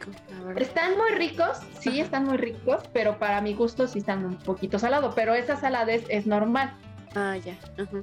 [0.56, 2.02] Están muy ricos, sí, Ajá.
[2.02, 5.14] están muy ricos, pero para mi gusto sí están un poquito salados.
[5.14, 6.72] Pero esa saladez es normal.
[7.14, 7.54] Ah, ya.
[7.82, 8.02] ujú.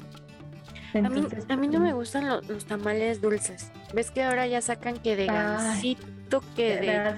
[0.95, 3.71] A mí, a mí no me gustan lo- los tamales dulces.
[3.95, 7.15] ¿Ves que ahora ya sacan que de gansito, que de,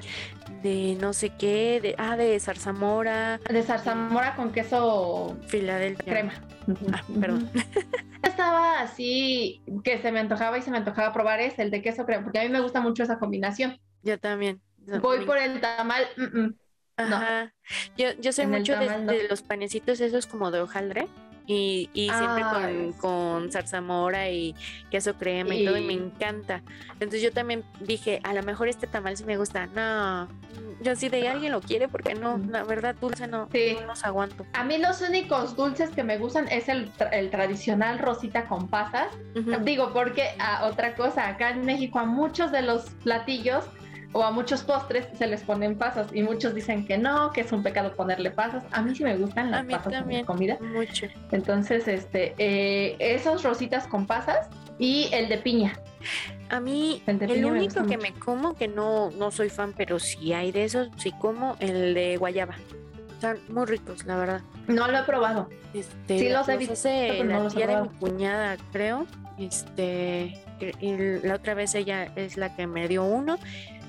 [0.65, 6.03] de, no sé qué, de, ah, de zarzamora, de zarzamora con queso Filadelfia.
[6.11, 6.33] crema.
[6.91, 7.49] Ah, perdón.
[8.23, 12.05] Estaba así que se me antojaba y se me antojaba probar ese, el de queso
[12.05, 13.79] crema, porque a mí me gusta mucho esa combinación.
[14.01, 14.61] Yo también.
[14.85, 16.55] No, Voy por el tamal, mm, mm.
[16.97, 17.15] no.
[17.15, 17.53] Ajá.
[17.97, 19.11] Yo, yo soy En mucho de, no.
[19.11, 21.07] de los panecitos esos como de hojaldre
[21.47, 24.55] y, y siempre con, con zarzamora y
[24.89, 26.61] queso crema y todo y me encanta.
[26.93, 29.67] Entonces yo también dije, a lo mejor este tamal sí me gusta.
[29.67, 30.27] No,
[30.81, 33.77] yo así de alguien lo quiere porque no, la verdad dulce no, Sí.
[33.79, 34.45] no los aguanto.
[34.53, 38.67] A mí los únicos dulces que me gustan es el, tra- el tradicional rosita con
[38.67, 39.07] pasas.
[39.63, 43.65] Digo, porque a otra cosa, acá en México a muchos de los platillos
[44.17, 47.51] o a muchos postres se les ponen pasas y muchos dicen que no, que es
[47.51, 48.63] un pecado ponerle pasas.
[48.71, 50.21] A mí sí me gustan A las mí pasas en también.
[50.21, 50.57] la comida.
[50.61, 51.07] Mucho.
[51.33, 54.47] Entonces, este, eh, esos rositas con pasas
[54.79, 55.77] y el de piña.
[56.49, 58.13] A mí, El me único gusta que mucho.
[58.13, 61.93] me como, que no, no soy fan, pero sí hay de esos, sí como el
[61.93, 62.55] de guayaba.
[63.15, 64.41] Están muy ricos, la verdad.
[64.67, 65.49] No lo he probado.
[65.73, 69.07] Este, Sí, los he visto, hace no la tía de mi cuñada, creo.
[69.37, 70.39] Este,
[70.79, 70.95] y
[71.27, 73.37] la otra vez ella es la que me dio uno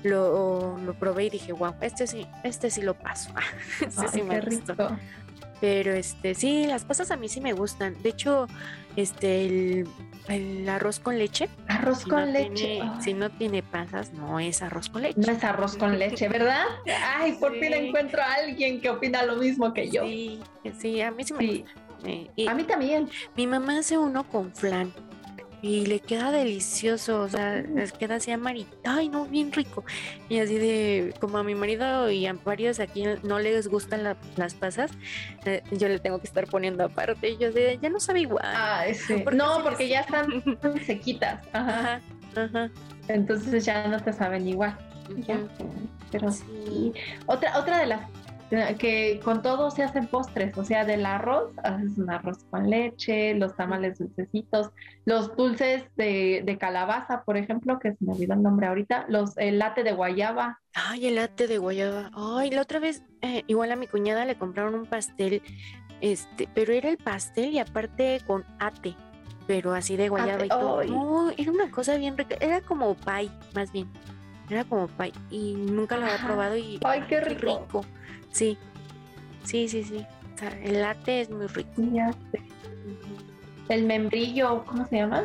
[0.03, 3.31] lo, lo probé y dije, wow, este sí, este sí lo paso.
[3.81, 4.73] este Ay, sí me gustó.
[4.73, 4.97] rico.
[5.59, 7.99] Pero este, sí, las pasas a mí sí me gustan.
[8.03, 8.45] De hecho,
[8.95, 9.87] este, el,
[10.27, 11.49] el arroz con leche.
[11.67, 12.53] Arroz si con no leche.
[12.79, 15.19] tiene- si no tiene pasas, no es arroz con leche.
[15.19, 16.63] No es arroz con leche, ¿verdad?
[17.15, 20.03] Ay, por fin encuentro a alguien que opina lo mismo que yo.
[20.03, 20.39] Sí,
[20.77, 21.57] sí, a mí sí me Sí.
[21.65, 21.81] gusta.
[22.05, 23.09] Eh, y A mí también.
[23.35, 24.93] mi mamá hace uno con flan
[25.61, 29.83] y le queda delicioso, o sea, les queda así amarito, ay no, bien rico.
[30.29, 34.17] Y así de, como a mi marido y a varios aquí no les gustan la-
[34.35, 34.91] las pasas,
[35.45, 37.29] eh, yo le tengo que estar poniendo aparte.
[37.31, 38.45] Y yo de, ya no sabe igual.
[38.45, 39.15] Ah, sí.
[39.17, 40.27] ¿Por qué No, porque ya están
[40.85, 41.39] sequitas.
[41.53, 42.01] Ajá.
[42.35, 42.71] Ajá, ajá.
[43.07, 44.77] Entonces ya no te saben igual.
[45.25, 45.39] Ya.
[46.11, 46.93] Pero Sí.
[47.25, 48.01] Otra, otra de las
[48.49, 53.33] que con todo se hacen postres, o sea, del arroz, haces un arroz con leche,
[53.35, 54.71] los tamales dulcecitos,
[55.05, 59.37] los dulces de, de calabaza, por ejemplo, que se me olvidó el nombre ahorita, los
[59.37, 60.59] el latte de guayaba.
[60.73, 62.09] Ay, el latte de guayaba.
[62.13, 65.41] Ay, la otra vez, eh, igual a mi cuñada le compraron un pastel,
[65.99, 68.95] este, pero era el pastel y aparte con ate,
[69.45, 70.79] pero así de guayaba y todo.
[70.79, 70.89] ay.
[70.89, 73.89] No, era una cosa bien rica, era como pie, más bien.
[74.49, 77.83] Era como pie y nunca lo había probado y Ay, qué rico.
[78.31, 78.57] Sí,
[79.43, 80.05] sí, sí, sí.
[80.35, 81.69] O sea, el latte es muy rico.
[81.93, 82.39] Ya sé.
[82.39, 83.15] Ujú.
[83.69, 85.23] El membrillo, ¿cómo se llama?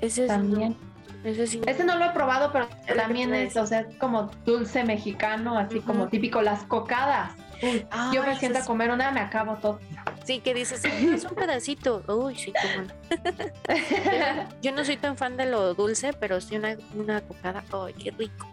[0.00, 0.76] Ese sí, También.
[1.22, 1.60] no, ese sí.
[1.66, 5.80] Ese no lo he probado, pero también es, o sea, es como dulce mexicano, así
[5.80, 7.32] como típico, las cocadas.
[7.62, 9.80] Uy, yo me siento a comer una, me acabo todo.
[10.24, 12.02] Sí, que dices, "Ay, es un pedacito.
[12.08, 12.94] Uy, sí, cómo no.
[14.62, 17.62] Yo no soy tan fan de lo dulce, pero sí una, una cocada.
[17.72, 18.48] ¡Ay, qué rico!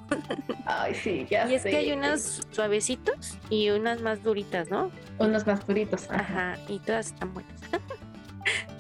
[0.65, 4.91] Ay, sí, ya Y es que hay unas suavecitos y unas más duritas, ¿no?
[5.17, 6.09] Unos más duritos.
[6.09, 6.51] ajá.
[6.53, 7.61] Ajá, y todas están buenas.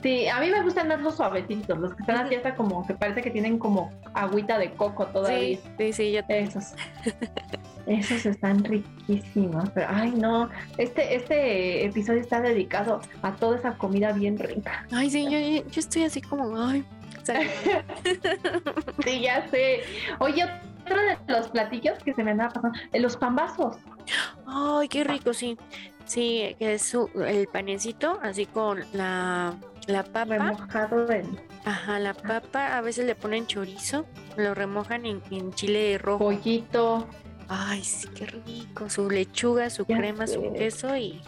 [0.01, 2.95] Sí, a mí me gustan más los suavecitos, los que están así hasta como que
[2.95, 5.57] parece que tienen como agüita de coco todavía.
[5.57, 6.47] Sí, sí, sí, yo también.
[6.47, 6.73] Esos.
[7.85, 9.69] Esos están riquísimos.
[9.71, 10.49] Pero, ay, no.
[10.77, 14.85] Este, este episodio está dedicado a toda esa comida bien rica.
[14.91, 16.83] Ay, sí, yo, yo estoy así como, ay.
[19.03, 19.81] Sí, ya sé.
[20.19, 20.43] Oye,
[20.83, 23.77] otro de los platillos que se me andaba pasando, eh, los pambazos.
[24.47, 25.57] Ay, qué rico, sí.
[26.11, 29.53] Sí, que es su- el panecito, así con la,
[29.87, 30.25] la papa.
[30.25, 32.75] remojado en Ajá, la papa.
[32.77, 36.19] A veces le ponen chorizo, lo remojan en, en chile rojo.
[36.25, 37.07] pollito,
[37.47, 38.89] Ay, sí, qué rico.
[38.89, 41.21] Su lechuga, su Ya crema, su queso y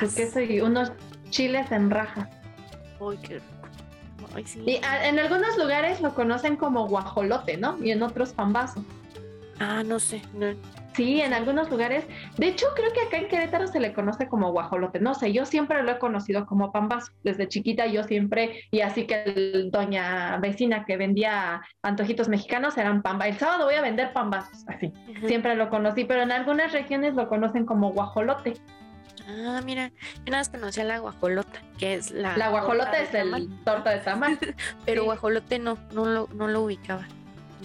[0.00, 0.92] su queso y unos
[1.30, 2.28] chiles en rajas.
[3.00, 4.26] Ay, qué rico.
[4.34, 4.62] Ay, sí.
[4.66, 7.82] Y a- en algunos lugares lo conocen como guajolote, ¿no?
[7.82, 8.84] Y en otros pambazos.
[9.60, 10.20] Ah, no sé.
[10.34, 10.54] no-
[10.96, 12.06] Sí, en algunos lugares.
[12.38, 14.98] De hecho, creo que acá en Querétaro se le conoce como guajolote.
[14.98, 17.12] No sé, yo siempre lo he conocido como pambazo.
[17.22, 23.02] Desde chiquita yo siempre, y así que el- doña vecina que vendía antojitos mexicanos eran
[23.02, 23.28] pamba.
[23.28, 24.92] El sábado voy a vender pambazos, así.
[25.26, 28.54] Siempre lo conocí, pero en algunas regiones lo conocen como guajolote.
[29.28, 29.88] Ah, mira.
[30.24, 32.36] Yo nada más conocía la guajolota, que es la.
[32.36, 34.38] La guajolota es el tamal, torta de tamal.
[34.86, 35.04] Pero sí.
[35.06, 37.06] guajolote no, no lo, no lo ubicaba.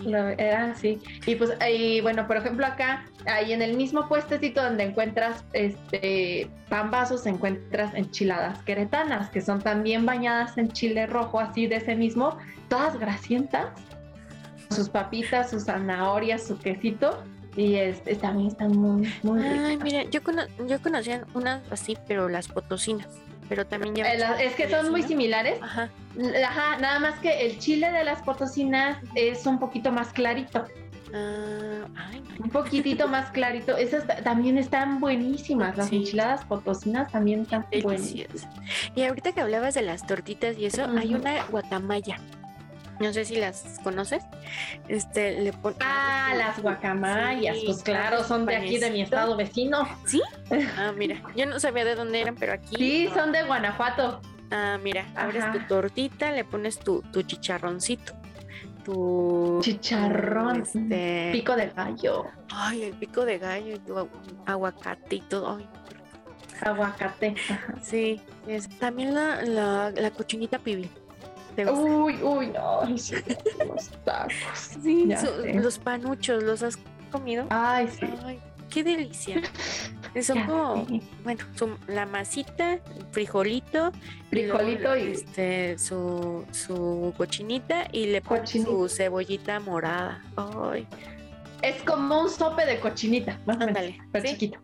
[0.06, 1.00] Lo- Era así.
[1.26, 6.50] Y pues, y bueno, por ejemplo, acá, ahí en el mismo puestecito donde encuentras este
[6.70, 12.38] pambazos, encuentras enchiladas queretanas, que son también bañadas en chile rojo, así de ese mismo,
[12.70, 13.68] todas grasientas,
[14.70, 17.22] sus papitas, sus zanahorias, su quesito,
[17.58, 19.84] y este, también están muy, muy Ay, ricas.
[19.84, 23.10] mira, yo, cono- yo conocía unas así, pero las potosinas.
[23.52, 24.14] Pero también ya.
[24.14, 25.62] Eh, la- Es que son muy similares.
[25.62, 25.90] Ajá.
[26.48, 30.64] Ajá, nada más que el chile de las potosinas es un poquito más clarito.
[31.14, 32.46] Ay, no.
[32.46, 33.76] un poquitito más clarito.
[33.76, 35.76] Esas ta- también están buenísimas.
[35.76, 35.98] Las Sí.
[35.98, 38.30] enchiladas potosinas también están buenísimas.
[38.30, 38.48] Delicioso.
[38.96, 42.18] Y ahorita que hablabas de las tortitas y eso, hay una guacamaya.
[43.02, 44.24] No sé si las conoces.
[44.88, 49.36] Este, le pon- Ah, las guacamayas, Sí, pues claro, son de aquí, de mi estado
[49.36, 49.88] vecino.
[50.78, 52.76] Ah, mira, yo no sabía de dónde eran, pero aquí.
[52.76, 54.22] Sí, son de Guanajuato.
[54.52, 58.14] Ah, mira, abres tu tortita, le pones tu, tu chicharroncito.
[58.84, 59.60] Tu.
[59.62, 61.30] Chicharrón, Este.
[61.32, 64.10] pico de gallo, Ay, el pico de gallo y tu agu-
[64.46, 65.58] aguacate y todo.
[65.58, 65.68] Ay,
[66.62, 67.36] aguacate.
[67.50, 67.76] Ajá.
[67.82, 70.90] Sí, es- también la, la, la cochinita pibil.
[71.56, 71.80] ¿Te gusta?
[71.82, 73.16] Uy, uy, no, ay, sí,
[73.68, 74.34] los tacos.
[74.84, 75.10] sí,
[75.54, 76.78] los panuchos, ¿los has
[77.12, 77.46] comido?
[77.50, 78.06] Ay, sí.
[78.26, 79.42] Ay, qué delicia.
[80.22, 80.86] Son ya como,
[81.24, 82.80] bueno, su- la masita,
[83.12, 83.92] frijolito,
[84.32, 90.22] y luego, Frijolito y este, su, su cochinita y le ponen su cebollita morada.
[90.36, 90.86] Ay,
[91.62, 94.32] es como un sope de cochinita, más o menos, pero sí.
[94.34, 94.60] chiquito.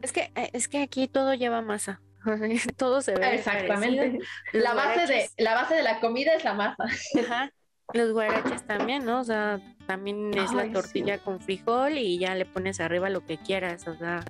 [0.00, 2.00] Es que eh, es que aquí todo lleva masa.
[2.76, 3.96] todo se ve Exactamente.
[3.96, 4.24] parecido.
[4.52, 6.84] La base de la base de la comida es la masa.
[7.20, 7.50] ajá,
[7.92, 9.20] los guaraches también, ¿no?
[9.20, 13.38] O sea, también es la tortilla con frijol y ya le pones arriba lo que
[13.38, 14.24] quieras, o sea,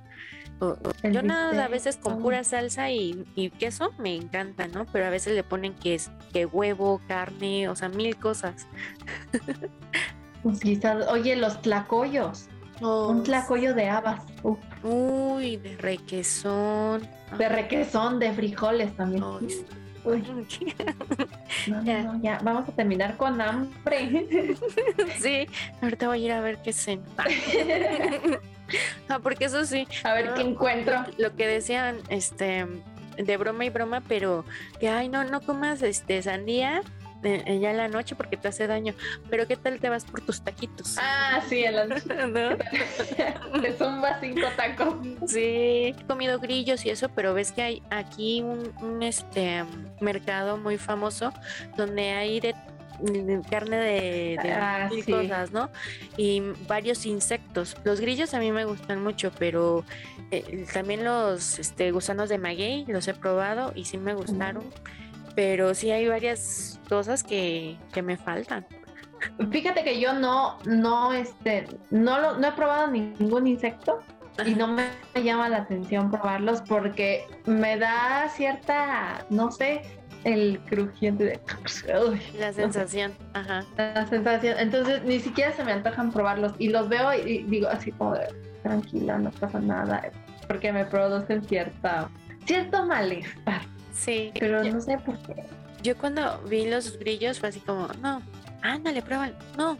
[1.02, 4.86] yo nada, a veces con pura salsa y, queso me encanta, ¿no?
[4.86, 6.00] Pero a veces le ponen que,
[6.32, 8.66] que huevo, carne, o sea, mil cosas.
[10.42, 10.60] Pues
[11.08, 12.48] oye, los tlacoyos.
[12.80, 14.22] Un tlacoyo de habas.
[14.82, 17.08] Uy, de requesón.
[17.38, 19.24] De requesón, de frijoles también.
[19.24, 20.22] Uy.
[21.66, 22.02] No, ya.
[22.02, 24.54] No, ya, vamos a terminar con hambre.
[25.18, 25.48] sí,
[25.82, 27.02] ahorita voy a ir a ver qué cena.
[29.08, 29.88] ah, porque eso sí.
[30.04, 31.04] A ver qué encuentro.
[31.18, 32.66] Lo que decían, este,
[33.16, 34.44] de broma y broma, pero
[34.78, 36.82] que ay no, no comas este sandía
[37.22, 38.94] eh, ya en la noche porque te hace daño.
[39.30, 40.96] Pero ¿qué tal te vas por tus taquitos?
[40.98, 42.06] Ah, sí, en la noche.
[43.62, 44.94] te zumba cinco tacos.
[45.26, 49.64] Sí, he comido grillos y eso, pero ves que hay aquí un, este
[50.00, 51.32] mercado muy famoso
[51.76, 52.54] donde hay de
[53.50, 55.70] carne de, ah, cosas, ¿no?
[56.16, 57.76] Y varios insectos.
[57.84, 59.84] Los grillos a mí me gustan mucho, pero
[60.30, 64.64] eh, también los este, gusanos de maguey los he probado y sí me gustaron
[65.36, 68.66] pero sí hay varias cosas que, me faltan.
[69.50, 74.00] Fíjate que yo no, no, este, no, no he probado ningún insecto
[74.44, 74.88] y no me
[75.22, 79.82] llama la atención probarlos porque me da cierta, no sé,
[80.24, 81.40] el crujiente de...
[82.38, 83.64] la sensación, ajá.
[83.76, 87.92] La sensación, entonces ni siquiera se me antojan probarlos y los veo y, digo así
[87.92, 88.26] como de,
[88.62, 90.10] tranquila, no pasa nada,
[90.48, 92.08] porque me producen cierta,
[92.44, 93.62] cierto malestar.
[93.96, 94.32] Sí.
[94.38, 95.42] Pero no sé por qué.
[95.82, 98.22] Yo cuando vi los grillos fue así como, no,
[98.62, 99.78] ándale, pruébalo, no.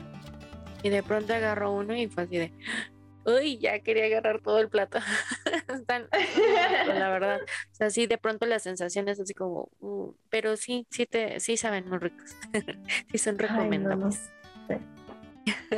[0.82, 2.52] Y de pronto agarró uno y fue así de,
[3.24, 4.98] uy, ya quería agarrar todo el plato.
[5.68, 6.08] Están,
[6.88, 7.40] la verdad.
[7.42, 11.40] O sea, sí, de pronto la sensación es así como, uh, pero sí, sí, te,
[11.40, 12.36] sí saben muy ricos.
[13.10, 14.30] sí son recomendables.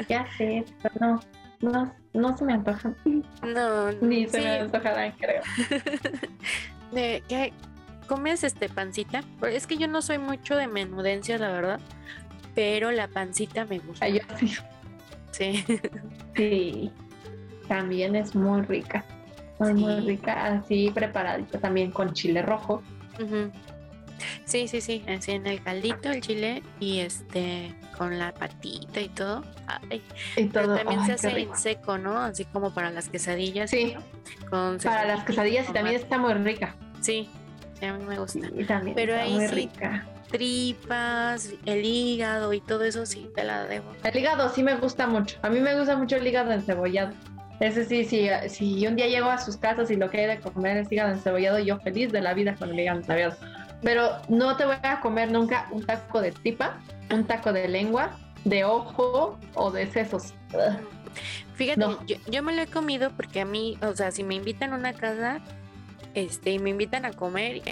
[0.08, 1.20] Ya sé, pero no,
[1.60, 2.96] no, no se me antojan.
[3.42, 5.42] No, ni se me antojarán, creo.
[6.92, 7.52] De, ¿qué,
[8.08, 11.80] comes este pancita, es que yo no soy mucho de menudencia, la verdad,
[12.54, 14.04] pero la pancita me gusta.
[14.04, 14.56] Ay, yo sí.
[15.30, 15.64] Sí.
[16.36, 16.92] Sí.
[17.66, 19.04] También es muy rica.
[19.58, 22.80] Muy, muy rica, así preparadita también con chile rojo.
[24.44, 29.08] Sí, sí, sí, así en el caldito, el chile y este con la patita y
[29.08, 29.42] todo.
[30.36, 30.62] y todo.
[30.62, 32.18] Pero también se hace en seco, ¿no?
[32.18, 33.70] Así como para las quesadillas.
[33.70, 33.94] Sí.
[34.50, 36.76] para las quesadillas y también está muy rica.
[37.00, 37.28] Sí,
[37.86, 38.40] a mí me gusta.
[38.66, 40.06] también Pero ahí muy sí, rica.
[40.30, 43.92] tripas, el hígado y todo eso sí te la debo.
[44.04, 45.38] El hígado sí me gusta mucho.
[45.42, 47.12] A mí me gusta mucho el hígado encebollado.
[47.60, 50.40] Ese sí, sí, si un día llego a sus casas y lo que hay de
[50.40, 53.36] comer es hígado encebollado, yo feliz de la vida con el hígado encebollado.
[53.82, 56.78] Pero no te voy a comer nunca un taco de tripa,
[57.12, 60.34] un taco de lengua, de ojo o de sesos.
[61.54, 64.72] Fíjate, yo, yo, me lo he comido porque a mí, o sea, si me invitan
[64.72, 65.40] a una casa,
[66.18, 67.62] este, y me invitan a comer,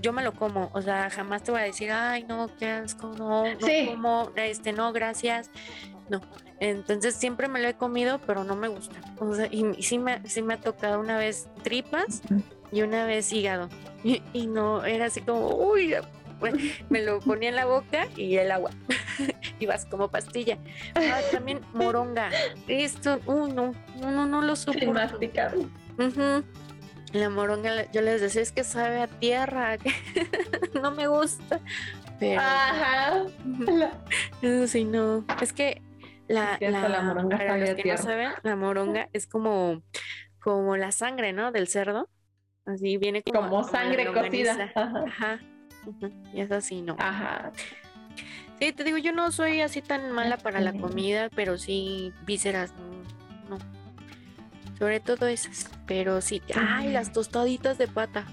[0.00, 3.14] yo me lo como, o sea, jamás te voy a decir, ay, no, qué asco,
[3.16, 5.50] no, no como, este, no, gracias,
[6.08, 6.20] no.
[6.58, 8.96] Entonces siempre me lo he comido, pero no me gusta.
[9.18, 12.22] O sea, y, sí, me, sí me ha tocado una vez tripas
[12.72, 13.68] y una vez hígado.
[14.32, 15.96] Y, no, era así como, uy,
[16.90, 18.70] me lo ponía en la boca y el agua.
[19.58, 20.58] y vas como pastilla.
[20.94, 22.30] Ah, también moronga.
[22.68, 24.78] Esto, uh, no, no, no, lo supo.
[27.16, 29.90] La moronga, yo les decía, es que sabe a tierra, que
[30.82, 31.60] no me gusta.
[32.20, 33.24] Pero, Ajá.
[34.42, 35.24] Eso sí, no.
[35.40, 35.80] Es que
[36.28, 38.34] la, la, moronga sabe a tierra.
[38.42, 39.82] la moronga es como,
[40.40, 41.52] como la sangre, ¿no?
[41.52, 42.10] Del cerdo.
[42.66, 44.72] Así viene como, como sangre cocida.
[44.74, 45.40] Ajá.
[46.34, 46.96] Y es así, ¿no?
[46.98, 47.52] Ajá.
[48.58, 52.74] Sí, te digo, yo no soy así tan mala para la comida, pero sí vísceras,
[52.74, 52.96] no
[54.78, 55.70] sobre todo esas.
[55.86, 58.24] Pero sí, ay, las tostaditas de pata.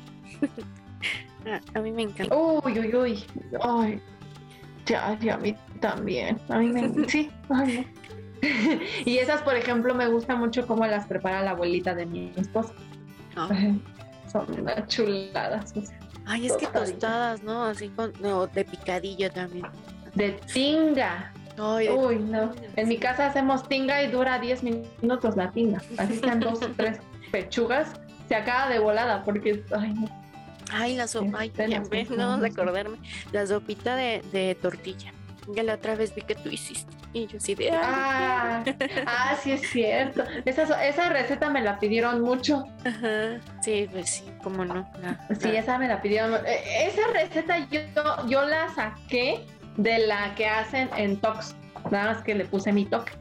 [1.76, 2.36] a, mí me encanta.
[2.36, 3.24] Uy, uy, uy.
[3.62, 4.02] Ay,
[4.86, 6.40] ya, ya, a mí también.
[6.50, 7.88] A mí me sí, ay,
[9.06, 12.74] y esas, por ejemplo, me gusta mucho cómo las prepara la abuelita de mi esposa.
[13.36, 13.50] Ah.
[14.32, 15.74] Son unas chuladas.
[16.26, 17.66] Ay, es que tostadas, ¿no?
[17.66, 19.66] Así con, no, de picadillo también.
[20.16, 21.34] De tinga.
[21.58, 22.52] Uy, no.
[22.76, 25.82] En mi casa hacemos tinga y dura 10 minutos la tinga.
[25.98, 27.00] Así sean dos o tres
[27.32, 27.94] pechugas,
[28.28, 29.64] se acaba de volada porque.
[29.76, 30.24] Ay, no.
[30.72, 32.98] Ay, la sopa, ay, ya no recordarme.
[33.32, 35.14] La sopita de, tortilla.
[35.50, 36.92] Ya la otra vez vi que tú hiciste.
[37.12, 37.70] Y yo sí de.
[37.72, 38.64] Ah,
[39.06, 40.24] ah, sí, es cierto.
[40.46, 42.66] Esa, esa receta me la pidieron mucho.
[42.86, 43.40] Ajá.
[43.62, 44.90] Sí, pues sí, cómo no.
[45.40, 46.34] sí, esa me la pidieron.
[46.46, 47.82] E, esa receta yo,
[48.28, 49.46] yo la saqué
[49.78, 51.56] de la que hacen en Tox.
[51.92, 53.14] Nada más que le puse mi toque.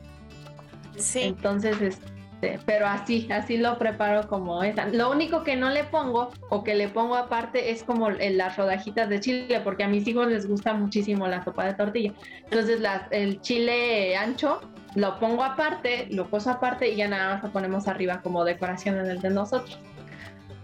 [0.97, 1.23] Sí.
[1.23, 4.87] Entonces, este, pero así, así lo preparo como esa.
[4.87, 9.09] Lo único que no le pongo o que le pongo aparte es como las rodajitas
[9.09, 12.13] de chile, porque a mis hijos les gusta muchísimo la sopa de tortilla.
[12.45, 14.61] Entonces, las, el chile ancho
[14.95, 18.99] lo pongo aparte, lo poso aparte y ya nada más lo ponemos arriba como decoración
[18.99, 19.79] en el de nosotros.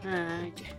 [0.05, 0.79] Ah, ya.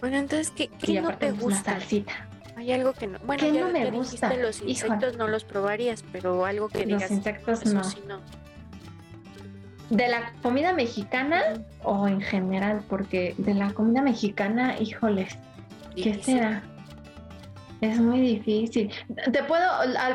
[0.00, 1.72] Bueno, entonces, ¿qué, qué no te gusta?
[1.72, 2.29] salsita.
[2.60, 3.18] Hay algo que no.
[3.20, 4.34] Bueno, ¿Qué no me gusta?
[4.36, 7.02] Los insectos no los probarías, pero algo que digas.
[7.04, 7.80] Los insectos no.
[9.88, 11.42] ¿De la comida mexicana
[11.82, 12.82] o en general?
[12.86, 15.38] Porque de la comida mexicana, híjoles,
[15.96, 16.62] ¿qué será?
[17.80, 18.90] Es muy difícil.
[19.32, 19.66] Te puedo,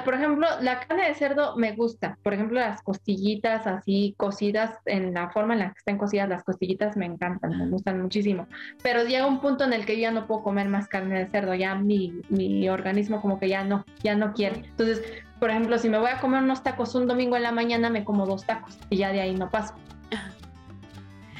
[0.03, 2.17] por ejemplo, la carne de cerdo me gusta.
[2.21, 6.43] Por ejemplo, las costillitas así cocidas en la forma en la que están cocidas las
[6.43, 8.47] costillitas me encantan, me gustan muchísimo.
[8.83, 11.27] Pero llega un punto en el que yo ya no puedo comer más carne de
[11.27, 14.57] cerdo, ya mi, mi organismo como que ya no, ya no quiere.
[14.57, 15.01] Entonces,
[15.39, 18.05] por ejemplo, si me voy a comer unos tacos un domingo en la mañana, me
[18.05, 19.73] como dos tacos y ya de ahí no paso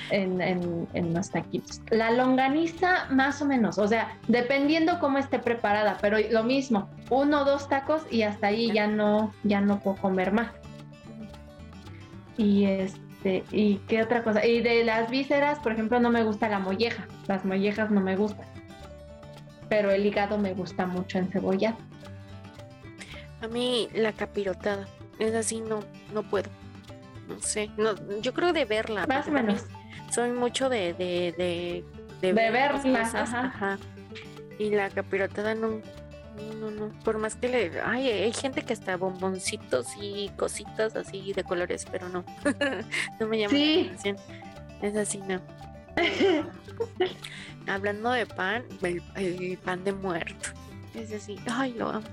[0.10, 1.82] en, en, en, los taquitos.
[1.90, 7.42] La longaniza, más o menos, o sea, dependiendo cómo esté preparada, pero lo mismo, uno
[7.42, 10.52] o dos tacos y hasta ahí ya no, ya no puedo comer más.
[12.38, 16.50] Y este, y qué otra cosa, y de las vísceras, por ejemplo, no me gusta
[16.50, 18.46] la molleja, las mollejas no me gustan,
[19.70, 21.76] pero el hígado me gusta mucho en cebolla.
[23.42, 24.86] A mí la capirotada,
[25.20, 25.80] es así, no,
[26.14, 26.50] no puedo.
[27.28, 29.08] No sé, no, yo creo de verla.
[29.08, 29.66] Más o menos
[30.16, 31.84] soy mucho de de de,
[32.22, 33.78] de, ver ajá.
[34.58, 35.82] Y la capirotada no,
[36.62, 41.34] no, no, por más que le, ay, hay gente que está bomboncitos y cositas así
[41.34, 42.24] de colores, pero no,
[43.20, 44.18] no me llama la atención.
[44.82, 45.42] Es así, no.
[47.68, 50.50] Hablando de pan, el, pan de muerto.
[50.94, 52.08] Es así, ay, lo amo.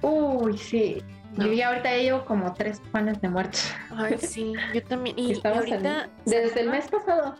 [0.00, 1.02] Uy, sí.
[1.36, 3.72] Yo ya ahorita llevo como tres panes de muertos.
[3.96, 5.18] Ay, sí, yo también.
[5.18, 6.08] Y, ahorita.
[6.24, 7.36] Desde el mes pasado.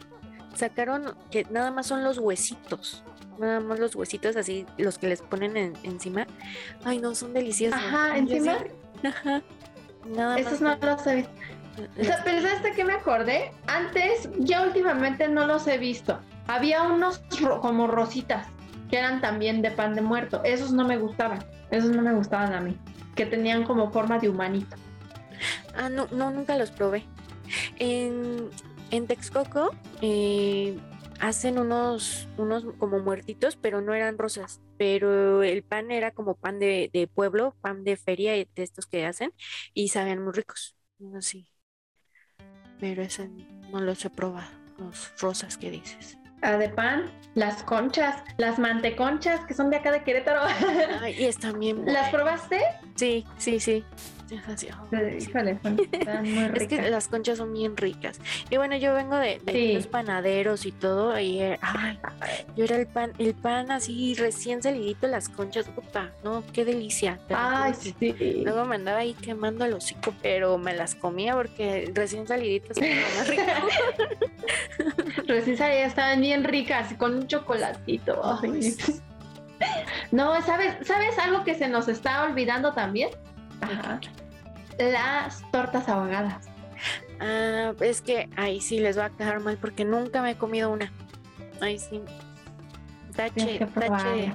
[0.54, 3.02] Sacaron que nada más son los huesitos.
[3.38, 6.26] Nada más los huesitos así, los que les ponen encima.
[6.84, 7.80] Ay, no, son deliciosos.
[7.80, 8.58] Ajá, encima.
[9.02, 9.42] Ajá.
[10.06, 11.32] Nada Esos no los he visto.
[11.98, 13.50] O sea, pero ¿sabes de qué me acordé?
[13.66, 16.20] Antes, ya últimamente no los he visto.
[16.46, 17.20] Había unos
[17.60, 18.46] como rositas
[18.88, 20.40] que eran también de pan de muerto.
[20.44, 21.44] Esos no me gustaban.
[21.70, 22.78] Esos no me gustaban a mí
[23.14, 24.76] que tenían como forma de humanito.
[25.74, 27.04] Ah, no, no, nunca los probé.
[27.78, 28.50] En,
[28.90, 30.78] en Texcoco eh,
[31.20, 34.60] hacen unos, unos como muertitos, pero no eran rosas.
[34.76, 39.32] Pero el pan era como pan de, pueblo, pan de feria de estos que hacen,
[39.72, 40.76] y sabían muy ricos.
[41.16, 41.48] Así.
[42.80, 43.30] Pero ese
[43.70, 46.18] no los he probado, los rosas que dices
[46.52, 50.42] de pan, las conchas, las manteconchas que son de acá de Querétaro.
[51.00, 51.84] Ay, y están bien.
[51.84, 52.60] ¿Las probaste?
[52.94, 53.84] Sí, sí, sí.
[54.30, 55.58] Híjole,
[55.92, 56.62] están muy ricas.
[56.64, 58.20] Es que las conchas son bien ricas.
[58.50, 59.40] Y bueno, yo vengo de,
[59.74, 61.18] los panaderos y todo.
[61.18, 61.98] Y eh, ay,
[62.56, 67.18] yo era el pan, el pan así recién salidito, las conchas, puta, no, qué delicia.
[67.28, 67.94] Ay, sí.
[68.44, 73.28] Luego me andaba ahí quemando el hocico, pero me las comía porque recién saliditas más
[73.28, 73.42] rico.
[75.26, 78.22] recién saliditas estaban bien ricas, con un chocolatito.
[80.10, 83.10] No, ¿sabes, ¿sabes algo que se nos está olvidando también?
[84.78, 86.48] Las tortas ahogadas.
[87.20, 90.70] Ah, es que ahí sí les va a quedar mal porque nunca me he comido
[90.70, 90.92] una.
[91.60, 92.00] Ahí sí.
[93.14, 94.34] Tache, tache,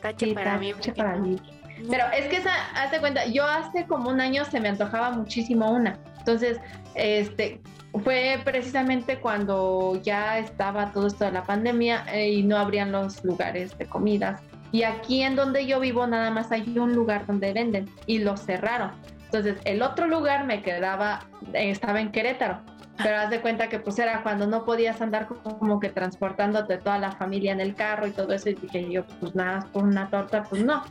[0.00, 0.72] tache para mí.
[0.96, 1.40] Para mí.
[1.88, 5.70] Pero es que esa, hazte cuenta, yo hace como un año se me antojaba muchísimo
[5.70, 5.98] una.
[6.18, 6.60] Entonces,
[6.94, 7.60] este,
[8.04, 13.24] fue precisamente cuando ya estaba todo esto de la pandemia eh, y no abrían los
[13.24, 14.40] lugares de comidas
[14.72, 18.36] y aquí en donde yo vivo nada más hay un lugar donde venden y lo
[18.36, 18.92] cerraron.
[19.26, 21.20] Entonces el otro lugar me quedaba,
[21.52, 22.60] estaba en Querétaro.
[23.02, 26.98] Pero haz de cuenta que pues era cuando no podías andar como que transportándote toda
[26.98, 28.50] la familia en el carro y todo eso.
[28.50, 30.82] Y dije yo, pues nada, por una torta, pues no.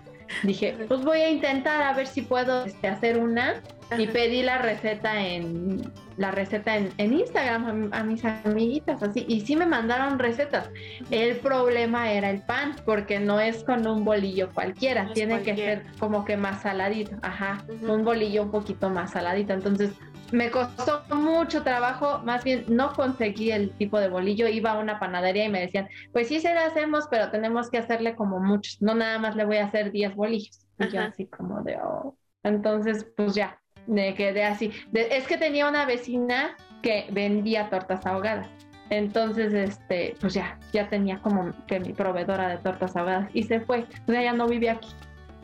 [0.44, 3.62] Dije, pues voy a intentar a ver si puedo este, hacer una
[3.98, 9.56] y pedí la receta en la receta en, Instagram a, mis amiguitas así y sí
[9.56, 10.70] me mandaron recetas.
[11.10, 15.84] El problema era el pan porque no es con un bolillo cualquiera, tiene que ser
[16.00, 19.54] como que más saladito, ajá, un bolillo un poquito más saladito.
[19.54, 19.92] Entonces
[20.32, 25.00] me costó mucho trabajo, más bien no conseguí el tipo de bolillo, iba a una
[25.00, 28.82] panadería y me decían, pues sí se lo hacemos, pero tenemos que hacerle como muchos,
[28.82, 30.68] no nada más le voy a hacer 10 bolillos.
[30.80, 32.16] Y yo así como de, oh.
[32.44, 34.72] Entonces, pues ya, me quedé así.
[34.94, 38.48] es que tenía una vecina que vendía tortas ahogadas.
[38.90, 43.62] Entonces, este, pues ya, ya tenía como que mi proveedora de tortas ahogadas y se
[43.62, 43.86] fue.
[44.08, 44.90] O sea, ya no vive aquí.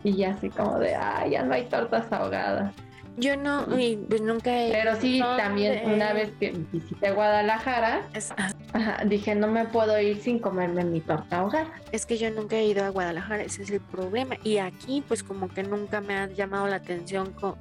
[0.03, 2.73] Y ya así como de, ah, ya no hay tortas ahogadas.
[3.17, 8.31] Yo no, y pues nunca he Pero sí, también una vez que visité Guadalajara, Es,
[8.73, 11.71] ajá, dije, no me puedo ir sin comerme mi torta ahogada.
[11.91, 14.37] es que yo nunca he ido a Guadalajara, ese es el problema.
[14.43, 17.55] Y aquí, pues como que nunca me ha llamado la atención con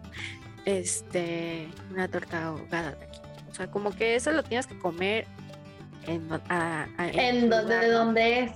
[0.66, 3.18] este una torta ahogada de aquí.
[3.50, 5.26] O sea, como que eso lo tienes que comer
[6.06, 7.92] en, do- a- a- En tu donde, lugar, ¿no?
[7.98, 8.52] donde es.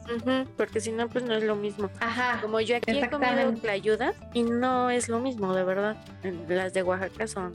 [0.57, 1.91] Porque si no, pues no es lo mismo.
[2.01, 2.39] Ajá.
[2.41, 5.97] Como yo aquí he comido tlayudas y no es lo mismo, de verdad.
[6.49, 7.53] Las de Oaxaca son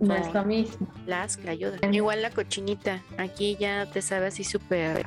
[0.00, 0.86] No es lo mismo.
[1.06, 1.80] las clayudas.
[1.90, 5.06] Igual la cochinita, aquí ya te sabe así súper,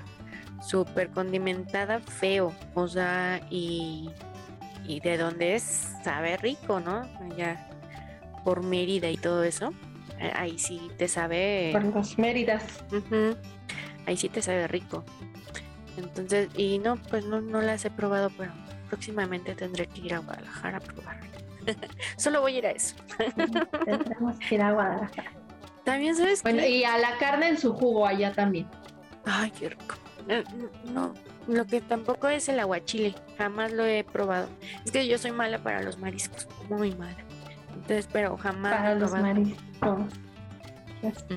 [0.66, 2.54] súper condimentada, feo.
[2.76, 4.10] O sea, y,
[4.88, 7.02] y de donde es, sabe rico, ¿no?
[7.32, 7.68] Allá
[8.44, 9.74] por Mérida y todo eso.
[10.20, 11.70] eh, Ahí sí te sabe.
[11.74, 12.64] Por los Méridas.
[14.10, 15.04] Ahí sí te sabe rico.
[15.96, 18.52] Entonces, y no, pues no, no las he probado, pero
[18.90, 21.20] próximamente tendré que ir a Guadalajara a probar.
[22.18, 22.96] Solo voy a ir a eso.
[23.86, 25.32] Tendremos que ir a Guadalajara.
[25.84, 26.70] También sabes Bueno, qué?
[26.70, 28.68] y a la carne en su jugo allá también.
[29.26, 29.94] Ay, qué rico.
[30.28, 30.44] Eh,
[30.86, 31.14] No,
[31.48, 34.50] lo que tampoco es el aguachile, jamás lo he probado.
[34.86, 37.18] Es que yo soy mala para los mariscos, muy mala.
[37.76, 39.34] Entonces, pero jamás Para he los probado.
[39.36, 40.14] mariscos.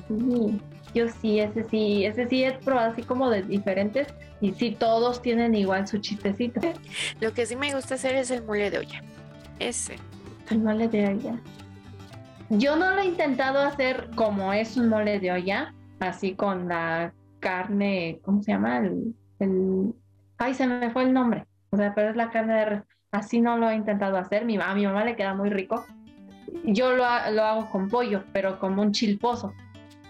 [0.09, 0.61] Sí,
[0.95, 4.09] yo sí, ese sí, ese sí he probado así como de diferentes
[4.41, 6.61] y sí todos tienen igual su chistecito.
[7.21, 9.03] Lo que sí me gusta hacer es el mole de olla.
[9.59, 9.97] Ese.
[10.51, 11.41] El mole de olla.
[12.51, 17.15] Yo no lo he intentado hacer como es un mole de olla, así con la
[17.41, 18.79] carne, ¿cómo se llama?
[18.79, 19.95] El, el-
[20.39, 21.47] ay, se me fue el nombre.
[21.71, 22.83] O sea, pero es la carne de res.
[23.11, 24.45] Así no lo he intentado hacer.
[24.45, 25.85] Mi, a mi mamá le queda muy rico.
[26.65, 29.53] Yo lo, lo hago con pollo, pero como un chilpozo.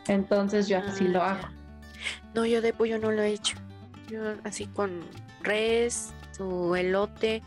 [0.08, 1.30] Entonces yo así Ah, lo ya.
[1.32, 1.48] hago.
[2.34, 3.56] No, yo de pollo no lo he hecho.
[4.08, 5.00] Yo así con
[5.42, 7.42] res, su elote.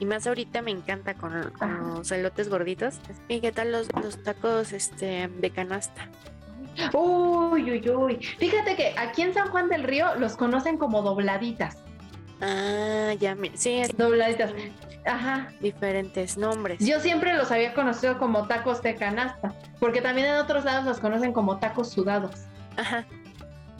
[0.00, 2.96] Y más ahorita me encanta con, con los elotes gorditos.
[3.28, 6.08] ¿Y qué tal los, los tacos este, de canasta?
[6.92, 8.16] Uy, uy, uy.
[8.38, 11.81] Fíjate que aquí en San Juan del Río los conocen como dobladitas.
[12.42, 13.56] Ah, ya me...
[13.56, 14.50] Sí, es Dobladitas.
[15.04, 15.48] Ajá.
[15.60, 16.78] diferentes nombres.
[16.80, 21.00] Yo siempre los había conocido como tacos de canasta, porque también en otros lados los
[21.00, 22.32] conocen como tacos sudados.
[22.76, 23.04] Ajá.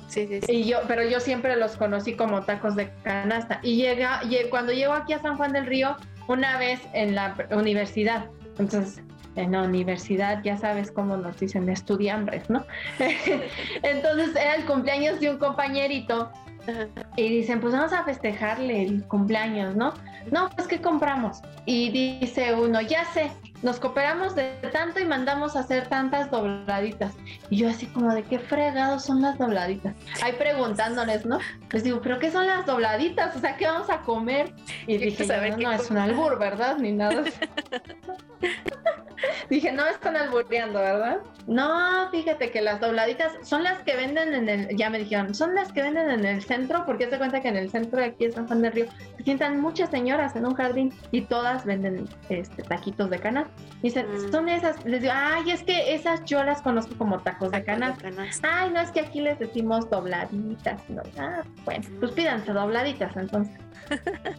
[0.09, 0.53] Sí, sí, sí.
[0.53, 3.61] Y yo, pero yo siempre los conocí como tacos de canasta.
[3.63, 5.97] Y llega, lle- cuando llego aquí a San Juan del Río,
[6.29, 8.27] una vez en la universidad,
[8.59, 9.03] entonces
[9.37, 12.65] en la universidad ya sabes cómo nos dicen estudiambres, ¿no?
[13.83, 16.31] entonces era el cumpleaños de un compañerito
[16.69, 16.89] Ajá.
[17.17, 19.95] y dicen, pues vamos a festejarle el cumpleaños, ¿no?
[20.31, 21.41] No, pues ¿qué compramos?
[21.67, 23.31] Y dice uno, ya sé,
[23.63, 27.15] nos cooperamos de tanto y mandamos a hacer tantas dobladitas.
[27.51, 29.95] Y yo así como, ¿de qué fregados son las dobladitas?
[30.23, 31.39] Ahí preguntándoles, ¿no?
[31.71, 33.37] Les digo, ¿pero qué son las dobladitas?
[33.37, 34.55] O sea, ¿qué vamos a comer?
[34.87, 36.79] Y dije, no, no es un albur, ¿verdad?
[36.79, 37.25] Ni nada.
[39.51, 41.19] Dije, no están albureando, ¿verdad?
[41.47, 45.55] No, fíjate que las dobladitas son las que venden en el, ya me dijeron, son
[45.55, 48.27] las que venden en el centro, porque se cuenta que en el centro de aquí
[48.27, 52.09] de San Juan del Río se sientan muchas señoras en un jardín y todas venden
[52.29, 53.53] este, taquitos de canasta.
[53.81, 54.33] Y dicen, Mm.
[54.33, 54.85] son esas.
[54.85, 58.03] Les digo, ay, es que esas yo las conozco como tacos de canasta.
[58.11, 58.49] canasta.
[58.61, 60.89] Ay, no, es que aquí les decimos dobladitas.
[60.89, 63.55] No, ah, bueno, pues pídanse dobladitas entonces.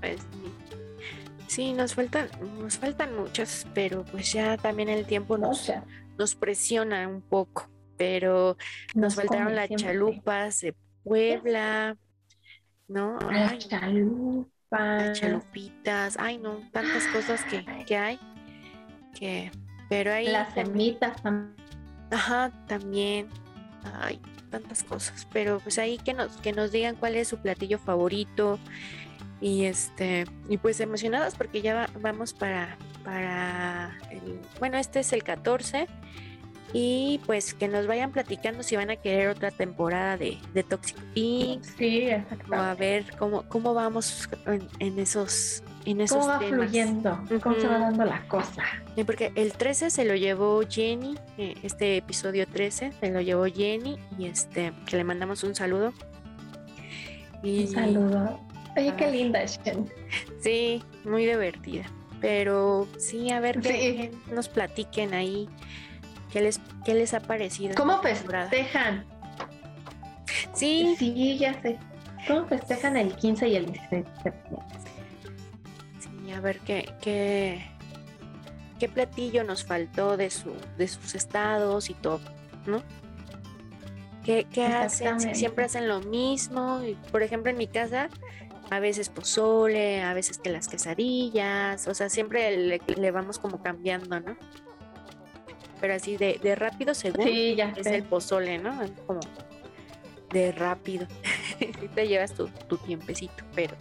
[0.00, 0.52] Pues, sí.
[1.52, 2.28] Sí, nos faltan,
[2.58, 5.84] nos faltan muchas, pero pues ya también el tiempo nos, sea,
[6.18, 7.68] nos presiona un poco.
[7.98, 8.56] Pero
[8.94, 9.86] nos, faltaron las siempre.
[9.86, 10.74] chalupas de
[11.04, 11.96] Puebla,
[12.88, 13.18] ¿no?
[13.30, 14.48] Las chalupas.
[14.70, 18.18] las chalupitas, ay no, tantas cosas que, que hay.
[19.14, 19.50] Que,
[19.88, 21.54] pero ahí Las semitas también.
[22.10, 23.28] Ajá, también.
[24.00, 25.28] Ay, tantas cosas.
[25.32, 28.58] Pero pues ahí que nos, que nos digan cuál es su platillo favorito.
[29.42, 35.12] Y este, y pues emocionadas porque ya va- vamos para, para el, bueno, este es
[35.12, 35.88] el 14.
[36.74, 40.96] Y pues que nos vayan platicando si van a querer otra temporada de, de Toxic
[41.12, 41.64] Pink.
[41.76, 42.08] Sí,
[42.50, 46.54] O a ver cómo, cómo vamos en, en esos, en esos ¿Cómo va temas.
[46.70, 47.20] fluyendo?
[47.42, 48.62] ¿Cómo se va dando la cosa?
[49.04, 53.98] Porque el 13 se lo llevó Jenny, eh, este episodio 13 se lo llevó Jenny
[54.18, 55.92] y este que le mandamos un saludo.
[57.42, 58.40] Y Un saludo.
[58.76, 59.12] Oye, qué Ay.
[59.18, 59.90] linda es Jen.
[60.40, 61.84] sí, muy divertida.
[62.20, 64.32] Pero sí, a ver que, Sí.
[64.32, 65.48] nos platiquen ahí
[66.32, 67.74] qué les, qué les ha parecido.
[67.74, 69.04] ¿Cómo festejan?
[70.54, 71.78] Sí, Sí, ya sé.
[72.28, 74.66] ¿Cómo festejan el 15 y el 16 de septiembre?
[75.98, 77.66] sí, a ver qué, qué,
[78.78, 82.20] qué platillo nos faltó de su, de sus estados y todo,
[82.66, 82.82] ¿no?
[84.24, 85.18] ¿Qué, qué hacen?
[85.18, 86.80] Si siempre hacen lo mismo.
[87.10, 88.08] Por ejemplo, en mi casa,
[88.72, 93.62] a veces pozole, a veces que las quesadillas, o sea, siempre le, le vamos como
[93.62, 94.36] cambiando, ¿no?
[95.80, 97.96] pero así de, de rápido según Sí, ya es sé.
[97.96, 98.72] el pozole, ¿no?
[99.04, 99.18] Como
[100.30, 101.08] de rápido.
[101.96, 103.74] Te llevas tu, tu tiempecito, pero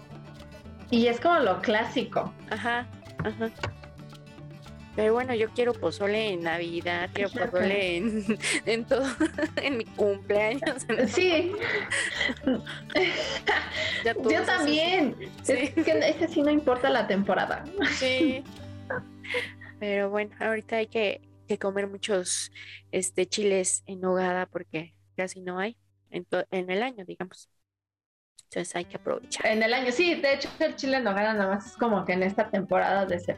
[0.89, 2.33] Y es como lo clásico.
[2.49, 2.87] ajá,
[3.23, 3.51] ajá.
[4.95, 8.25] Pero bueno, yo quiero pozole en Navidad, quiero pozole en,
[8.65, 9.05] en todo,
[9.57, 10.85] en mi cumpleaños.
[10.89, 11.53] en- Sí,
[14.03, 15.15] ya yo también.
[15.43, 15.53] Sí.
[15.75, 17.63] Es que ese sí no importa la temporada.
[17.97, 18.43] Sí.
[19.79, 22.51] Pero bueno, ahorita hay que, que comer muchos
[22.91, 25.77] este chiles en nogada porque casi no hay
[26.09, 27.49] en, en el año, digamos.
[28.49, 29.47] Entonces hay que aprovechar.
[29.47, 32.13] En el año, sí, de hecho el chile en nogada nada más es como que
[32.13, 33.37] en esta temporada de ser.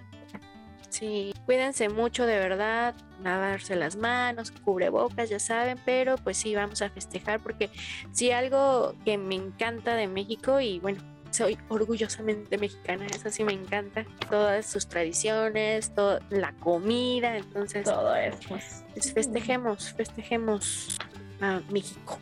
[0.93, 6.83] Sí, cuídense mucho de verdad, lavarse las manos, cubrebocas, ya saben, pero pues sí, vamos
[6.83, 7.71] a festejar porque
[8.11, 13.53] sí, algo que me encanta de México y bueno, soy orgullosamente mexicana, eso sí me
[13.53, 18.37] encanta, todas sus tradiciones, toda la comida, entonces todo eso.
[18.47, 18.85] pues,
[19.15, 20.95] festejemos, festejemos
[21.41, 22.19] a México.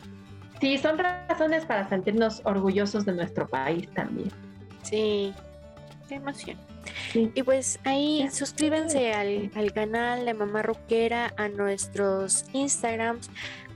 [0.62, 4.30] Sí, son razones para sentirnos orgullosos de nuestro país también.
[4.80, 5.34] Sí,
[6.12, 6.58] qué emoción.
[7.12, 7.30] Sí.
[7.34, 13.30] Y pues ahí suscríbanse al, al canal de Mamá Roquera, a nuestros Instagrams,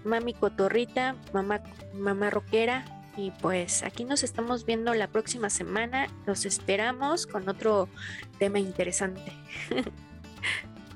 [0.05, 1.63] Mami Cotorrita, Mamá,
[1.95, 2.85] Mamá Roquera.
[3.17, 6.09] Y pues aquí nos estamos viendo la próxima semana.
[6.27, 7.89] Los esperamos con otro
[8.39, 9.33] tema interesante.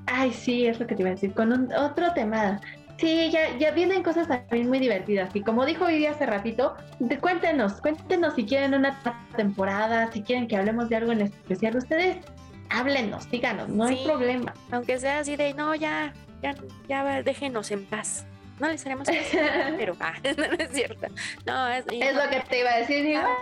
[0.06, 1.32] Ay, sí, es lo que te iba a decir.
[1.32, 2.60] Con un- otro tema.
[3.00, 5.34] Sí, ya, ya vienen cosas también muy divertidas.
[5.34, 6.76] Y como dijo Vivi hace ratito,
[7.20, 9.00] cuéntenos, cuéntenos si quieren una
[9.36, 11.76] temporada, si quieren que hablemos de algo en especial.
[11.76, 12.18] Ustedes
[12.68, 14.52] háblenos, díganos, no hay problema.
[14.70, 16.54] Aunque sea así de, no, ya, ya,
[16.88, 18.26] ya déjenos en paz
[18.60, 19.38] no les haremos caso,
[19.78, 21.06] pero ah, no, es cierto.
[21.46, 23.36] No, es, lo que te iba a decir, ya, igual.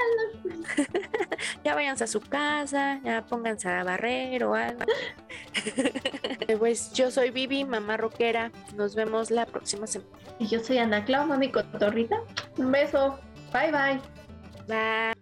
[1.64, 4.84] ya váyanse a su casa, ya pónganse a barrer o algo.
[6.46, 8.50] Eh, pues yo soy Vivi, mamá rockera.
[8.74, 10.10] Nos vemos la próxima semana.
[10.38, 12.16] Y yo soy Ana Clau, mami cotorrita.
[12.56, 13.18] Un beso.
[13.52, 14.00] Bye bye.
[14.66, 15.12] Bye.